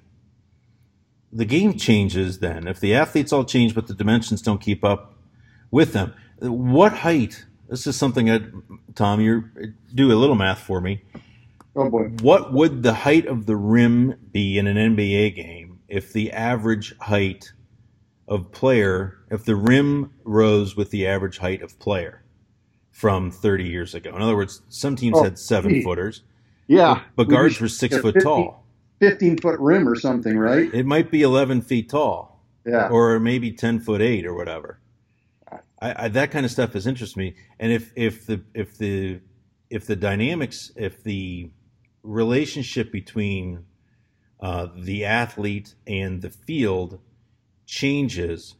The 1.31 1.45
game 1.45 1.77
changes 1.77 2.39
then. 2.39 2.67
If 2.67 2.79
the 2.79 2.93
athletes 2.93 3.33
all 3.33 3.43
change, 3.43 3.73
but 3.73 3.87
the 3.87 3.95
dimensions 3.95 4.41
don't 4.41 4.61
keep 4.61 4.83
up 4.83 5.15
with 5.71 5.93
them, 5.93 6.13
what 6.39 6.93
height? 6.93 7.45
This 7.67 7.87
is 7.87 7.95
something 7.95 8.27
that 8.27 8.43
Tom, 8.95 9.19
you 9.19 9.45
do 9.93 10.11
a 10.11 10.15
little 10.15 10.35
math 10.35 10.59
for 10.59 10.79
me. 10.79 11.01
Oh 11.75 11.89
boy. 11.89 12.03
What 12.21 12.53
would 12.53 12.83
the 12.83 12.93
height 12.93 13.25
of 13.25 13.45
the 13.45 13.55
rim 13.55 14.15
be 14.31 14.57
in 14.57 14.67
an 14.67 14.95
NBA 14.95 15.35
game 15.35 15.79
if 15.87 16.13
the 16.13 16.31
average 16.31 16.97
height 16.99 17.51
of 18.27 18.51
player, 18.51 19.17
if 19.29 19.43
the 19.45 19.55
rim 19.55 20.11
rose 20.23 20.75
with 20.75 20.91
the 20.91 21.05
average 21.07 21.37
height 21.39 21.61
of 21.61 21.77
player 21.79 22.23
from 22.91 23.31
30 23.31 23.65
years 23.65 23.93
ago? 23.95 24.15
In 24.15 24.21
other 24.21 24.35
words, 24.35 24.61
some 24.69 24.95
teams 24.95 25.17
Oh, 25.17 25.23
had 25.23 25.37
seven 25.39 25.73
gee. 25.75 25.83
footers, 25.83 26.21
Yeah. 26.67 27.01
but 27.15 27.25
guards 27.29 27.59
were 27.59 27.67
six 27.67 27.95
foot 27.97 28.13
15 28.15 28.21
tall. 28.23 28.65
15 28.99 29.37
foot 29.39 29.59
rim 29.59 29.87
or 29.87 29.95
something, 29.95 30.37
right? 30.37 30.73
It 30.73 30.85
might 30.85 31.11
be 31.11 31.21
11 31.21 31.61
feet 31.61 31.89
tall. 31.89 32.31
Yeah. 32.65 32.87
or 32.87 33.19
maybe 33.19 33.51
10 33.51 33.81
foot 33.81 33.99
8 33.99 34.25
or 34.25 34.33
whatever 34.33 34.79
I, 35.81 36.05
I, 36.05 36.07
that 36.07 36.31
kind 36.31 36.45
of 36.45 36.51
stuff 36.53 36.71
has 36.71 36.87
interested 36.87 37.17
me 37.19 37.35
and 37.59 37.73
if 37.73 37.91
if 37.97 38.25
the 38.25 38.39
if 38.53 38.77
the 38.77 39.19
if 39.69 39.85
the 39.85 39.97
dynamics 39.97 40.71
if 40.77 41.03
the 41.03 41.51
relationship 42.03 42.91
between 42.91 43.65
uh, 44.41 44.67
the 44.77 45.05
athlete 45.05 45.73
and 45.87 46.21
the 46.21 46.29
field 46.29 46.99
changes 47.65 48.55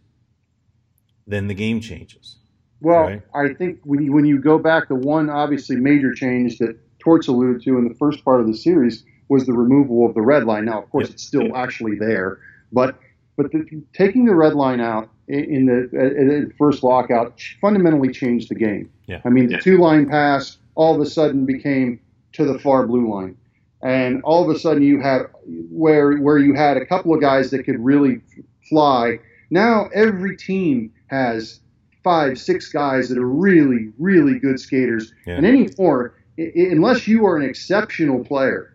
then 1.27 1.47
the 1.47 1.53
game 1.53 1.79
changes 1.79 2.37
Well, 2.81 3.03
Right. 3.03 3.21
I 3.33 3.53
think 3.53 3.79
when 3.83 4.03
you, 4.03 4.11
when 4.13 4.25
you 4.25 4.39
go 4.39 4.57
back, 4.57 4.87
the 4.89 4.95
one 4.95 5.29
obviously 5.29 5.75
major 5.77 6.13
change 6.13 6.57
that 6.59 6.77
Torts 6.99 7.27
alluded 7.27 7.61
to 7.63 7.77
in 7.77 7.87
the 7.87 7.93
first 7.95 8.23
part 8.23 8.39
of 8.41 8.47
the 8.47 8.55
series 8.55 9.03
was 9.29 9.45
the 9.45 9.53
removal 9.53 10.05
of 10.05 10.13
the 10.15 10.21
red 10.21 10.45
line. 10.45 10.65
Now, 10.65 10.81
of 10.81 10.89
course, 10.89 11.07
Yep. 11.07 11.13
it's 11.13 11.23
still 11.23 11.55
actually 11.55 11.97
there, 11.97 12.39
but 12.71 12.97
but 13.35 13.51
the, 13.51 13.81
taking 13.93 14.25
the 14.25 14.35
red 14.35 14.53
line 14.53 14.79
out 14.79 15.09
in, 15.27 15.43
in 15.45 15.65
the, 15.65 15.79
in 16.15 16.27
the 16.47 16.51
first 16.57 16.83
lockout 16.83 17.41
fundamentally 17.59 18.11
changed 18.11 18.49
the 18.49 18.55
game. 18.55 18.89
Yeah. 19.07 19.21
I 19.25 19.29
mean, 19.29 19.47
the 19.49 19.57
two 19.57 19.77
line 19.79 20.07
pass 20.07 20.57
all 20.75 20.93
of 20.95 21.01
a 21.01 21.05
sudden 21.05 21.45
became 21.45 21.99
to 22.33 22.45
the 22.45 22.59
far 22.59 22.85
blue 22.87 23.11
line, 23.13 23.37
and 23.81 24.21
all 24.23 24.47
of 24.49 24.55
a 24.55 24.59
sudden 24.59 24.83
you 24.83 24.99
had 25.01 25.23
where 25.69 26.17
where 26.17 26.37
you 26.37 26.53
had 26.53 26.77
a 26.77 26.85
couple 26.85 27.13
of 27.13 27.21
guys 27.21 27.51
that 27.51 27.63
could 27.63 27.79
really 27.79 28.21
fly. 28.69 29.19
Now 29.49 29.89
every 29.93 30.35
team 30.37 30.91
has 31.07 31.59
five, 32.03 32.37
six 32.39 32.69
guys 32.69 33.07
that 33.09 33.17
are 33.17 33.27
really, 33.29 33.91
really 33.97 34.37
good 34.39 34.59
skaters. 34.59 35.13
Yeah. 35.25 35.35
And 35.37 35.45
anymore, 35.45 36.15
i- 36.37 36.51
unless 36.55 37.07
you 37.07 37.25
are 37.25 37.37
an 37.37 37.47
exceptional 37.47 38.25
player, 38.25 38.73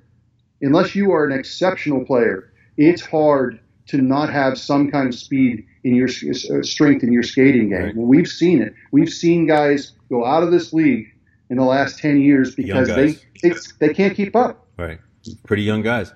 unless 0.63 0.95
you 0.95 1.11
are 1.13 1.25
an 1.27 1.33
exceptional 1.39 2.05
player, 2.05 2.51
it's 2.77 3.03
hard 3.03 3.61
to 3.89 3.99
not 3.99 4.31
have 4.33 4.57
some 4.59 4.91
kind 4.91 5.09
of 5.09 5.15
speed 5.15 5.65
in 5.85 5.95
your 5.95 6.09
uh, 6.09 6.63
strength 6.63 7.03
in 7.03 7.13
your 7.13 7.23
skating 7.23 7.71
game. 7.71 7.83
Right. 7.83 7.97
Well, 7.97 8.07
we've 8.07 8.29
seen 8.29 8.63
it. 8.63 8.73
We've 8.93 9.09
seen 9.13 9.47
guys 9.47 9.93
go 10.11 10.25
out 10.25 10.43
of 10.43 10.51
this 10.51 10.73
league 10.73 11.07
in 11.51 11.57
the 11.57 11.65
last 11.65 11.99
10 11.99 12.21
years 12.21 12.55
because 12.55 12.89
they, 12.89 13.17
they 13.43 13.55
they 13.81 13.95
can't 13.95 14.15
keep 14.17 14.35
up. 14.37 14.67
Right. 14.79 14.99
Pretty 15.47 15.63
young 15.63 15.83
guys. 15.83 16.13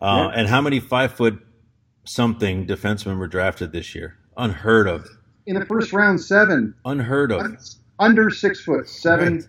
Uh, 0.00 0.30
Yeah. 0.32 0.40
And 0.40 0.48
how 0.48 0.60
many 0.60 0.80
five 0.80 1.12
foot 1.12 1.38
something 2.04 2.66
defensemen 2.66 3.18
were 3.18 3.26
drafted 3.28 3.72
this 3.72 3.94
year? 3.94 4.16
Unheard 4.36 4.86
of. 4.88 5.08
In 5.46 5.54
the 5.58 5.64
first 5.66 5.92
round, 5.92 6.20
seven 6.20 6.74
Unheard 6.84 7.32
of. 7.32 7.56
under 7.98 8.30
six 8.30 8.60
foot, 8.60 8.88
seven 8.88 9.34
Right. 9.36 9.44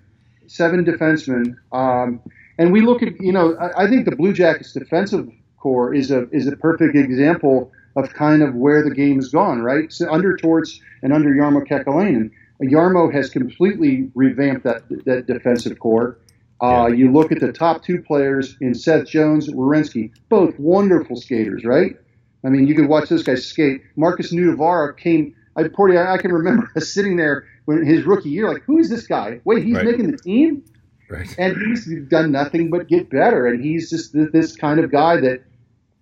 seven 0.47 0.85
defensemen. 0.85 1.55
Um, 1.71 2.19
and 2.57 2.71
we 2.71 2.81
look 2.81 3.01
at 3.03 3.19
you 3.19 3.31
know 3.31 3.55
I, 3.57 3.83
I 3.83 3.88
think 3.89 4.05
the 4.05 4.15
Blue 4.15 4.33
Jackets 4.33 4.73
defensive 4.73 5.27
corps 5.57 5.93
is 5.93 6.11
a 6.11 6.29
is 6.31 6.47
a 6.47 6.55
perfect 6.55 6.95
example 6.95 7.71
of 7.95 8.13
kind 8.13 8.43
of 8.43 8.53
where 8.53 8.83
the 8.83 8.93
game 8.93 9.15
has 9.15 9.29
gone. 9.29 9.61
Right, 9.61 9.91
so 9.91 10.11
under 10.11 10.38
Torts 10.38 10.79
and 11.01 11.11
under 11.13 11.29
Jarmo 11.31 11.67
Kekalainen, 11.67 12.31
Jarmo 12.62 13.12
has 13.14 13.30
completely 13.30 14.10
revamped 14.16 14.64
that 14.64 14.84
that 15.05 15.28
defensive 15.28 15.80
corps. 15.80 16.18
Uh. 16.60 16.88
You 16.88 17.12
look 17.12 17.32
at 17.32 17.39
the 17.39 17.51
top 17.51 17.84
two 17.84 18.01
players 18.01 18.58
in 18.62 18.74
Seth 18.74 19.05
Jones, 19.08 19.47
Werenski, 19.47 20.12
both 20.30 20.58
wonderful 20.58 21.16
skaters, 21.16 21.64
right? 21.66 21.95
I 22.43 22.49
mean, 22.49 22.66
you 22.68 22.74
could 22.76 22.88
watch 22.88 23.10
this 23.10 23.24
guy 23.24 23.36
skate. 23.36 23.82
Markus 23.95 24.34
Nutivaara 24.34 24.97
came. 24.97 25.36
I, 25.55 25.64
Porty, 25.64 25.97
I, 25.97 26.18
can 26.18 26.32
remember 26.32 26.70
sitting 26.80 27.18
there 27.18 27.45
when 27.66 27.84
his 27.86 28.05
rookie 28.05 28.30
year, 28.30 28.51
like, 28.51 28.64
who 28.64 28.78
is 28.78 28.89
this 28.89 29.05
guy? 29.08 29.41
Wait, 29.43 29.64
he's 29.64 29.76
Right. 29.76 29.86
making 29.86 30.12
the 30.12 30.18
team, 30.18 30.64
Right. 31.10 31.28
and 31.38 31.58
he's 31.58 31.86
done 32.10 32.32
nothing 32.32 32.70
but 32.70 32.88
get 32.88 33.10
better. 33.10 33.47
And 33.47 33.64
he's 33.64 33.89
just 33.89 34.14
th- 34.14 34.32
this 34.32 34.55
kind 34.55 34.80
of 34.80 34.91
guy 34.91 35.20
that 35.22 35.43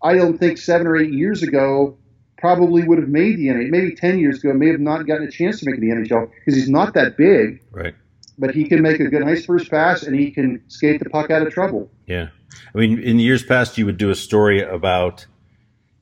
I 0.03 0.15
don't 0.15 0.37
think 0.37 0.57
seven 0.57 0.87
or 0.87 0.95
eight 0.97 1.13
years 1.13 1.41
ago 1.41 1.97
probably 2.45 2.83
would 2.83 2.99
have 2.99 3.09
made 3.09 3.37
the 3.37 3.47
NHL. 3.47 3.69
Maybe 3.71 3.95
ten 3.95 4.19
years 4.19 4.37
ago, 4.43 4.53
may 4.53 4.67
have 4.67 4.79
not 4.79 5.07
gotten 5.07 5.27
a 5.27 5.31
chance 5.31 5.59
to 5.61 5.65
make 5.69 5.79
the 5.79 5.87
NHL 5.89 6.29
because 6.29 6.55
he's 6.55 6.69
not 6.69 6.93
that 6.93 7.17
big, 7.17 7.59
Right. 7.71 7.95
but 8.37 8.53
he 8.53 8.65
can 8.69 8.83
make 8.83 8.99
a 8.99 9.05
good, 9.05 9.25
nice 9.25 9.45
first 9.45 9.71
pass 9.71 10.03
and 10.03 10.15
he 10.15 10.29
can 10.29 10.61
skate 10.67 10.99
the 11.03 11.09
puck 11.09 11.31
out 11.31 11.41
of 11.45 11.51
trouble. 11.51 11.89
Yeah. 12.05 12.27
I 12.73 12.77
mean, 12.77 12.99
in 12.99 13.17
the 13.17 13.23
years 13.23 13.41
past, 13.43 13.77
you 13.79 13.85
would 13.87 13.97
do 13.97 14.11
a 14.11 14.15
story 14.15 14.61
about 14.61 15.25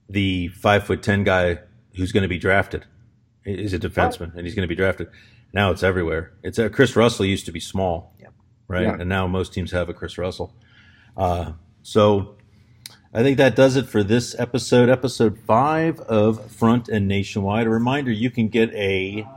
the 0.09 0.49
five 0.49 0.83
foot 0.83 1.01
ten 1.01 1.23
guy 1.23 1.59
who's 1.95 2.11
going 2.11 2.23
to 2.23 2.27
be 2.29 2.37
drafted. 2.39 2.85
He's 3.45 3.73
a 3.73 3.79
defenseman, 3.79 4.35
and 4.35 4.45
he's 4.45 4.53
going 4.55 4.67
to 4.67 4.73
be 4.75 4.75
drafted. 4.75 5.07
Now 5.53 5.71
it's 5.71 5.83
everywhere. 5.83 6.33
It's 6.43 6.59
uh, 6.59 6.67
Kris 6.69 6.95
Russell 6.97 7.25
used 7.25 7.45
to 7.45 7.51
be 7.53 7.59
small, 7.61 8.15
right? 8.67 8.83
Yeah. 8.83 8.97
And 8.99 9.07
now 9.07 9.27
most 9.27 9.53
teams 9.53 9.71
have 9.71 9.87
a 9.87 9.93
Kris 9.93 10.17
Russell. 10.17 10.53
Uh, 11.15 11.53
so 11.83 12.35
I 13.15 13.21
think 13.21 13.37
that 13.37 13.55
does 13.55 13.75
it 13.75 13.87
for 13.87 14.01
this 14.01 14.35
episode, 14.39 14.89
episode 14.89 15.37
five 15.37 15.99
of 15.99 16.49
Front 16.49 16.89
and 16.89 17.07
Nationwide. 17.07 17.67
A 17.67 17.69
reminder: 17.69 18.11
you 18.11 18.31
can 18.31 18.47
get 18.47 18.73
a 18.73 19.27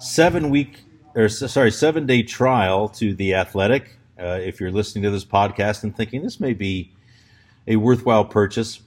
seven 0.00 0.50
week 0.50 0.82
or 1.14 1.28
sorry 1.28 1.70
seven 1.70 2.06
day 2.06 2.24
trial 2.24 2.88
to 2.88 3.14
the 3.14 3.34
Athletic. 3.34 3.98
Uh, 4.18 4.40
if 4.42 4.58
you're 4.58 4.72
listening 4.72 5.04
to 5.04 5.12
this 5.12 5.24
podcast 5.24 5.84
and 5.84 5.96
thinking 5.96 6.22
this 6.22 6.40
may 6.40 6.52
be 6.54 6.92
a 7.68 7.76
worthwhile 7.76 8.24
purchase, 8.24 8.80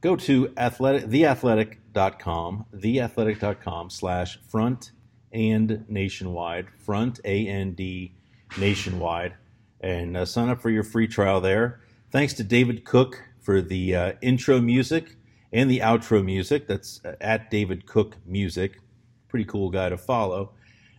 go 0.00 0.16
to 0.16 0.50
athletic, 0.56 1.04
theathletic.com, 1.04 2.64
theathletic.com 2.74 3.90
slash 3.90 4.38
front 4.48 4.92
and 5.30 5.84
nationwide, 5.90 6.68
front 6.78 7.20
A 7.26 7.46
N 7.46 7.72
D 7.72 8.12
nationwide, 8.56 9.34
and 9.82 10.16
uh, 10.16 10.24
sign 10.24 10.48
up 10.48 10.62
for 10.62 10.70
your 10.70 10.84
free 10.84 11.06
trial 11.06 11.42
there. 11.42 11.80
Thanks 12.10 12.32
to 12.34 12.44
David 12.44 12.86
Cook 12.86 13.22
for 13.50 13.60
the 13.60 13.96
uh, 13.96 14.12
intro 14.22 14.60
music 14.60 15.16
and 15.52 15.68
the 15.68 15.80
outro 15.80 16.24
music. 16.24 16.68
That's 16.68 17.04
uh, 17.04 17.16
at 17.20 17.50
David 17.50 17.84
Cook 17.84 18.16
Music. 18.24 18.78
Pretty 19.26 19.44
cool 19.44 19.70
guy 19.70 19.88
to 19.88 19.98
follow. 19.98 20.52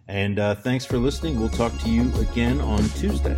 And 0.09 0.37
uh, 0.37 0.55
thanks 0.55 0.83
for 0.83 0.97
listening. 0.97 1.39
We'll 1.39 1.47
talk 1.47 1.71
to 1.79 1.89
you 1.89 2.13
again 2.19 2.59
on 2.59 2.83
Tuesday. 2.89 3.37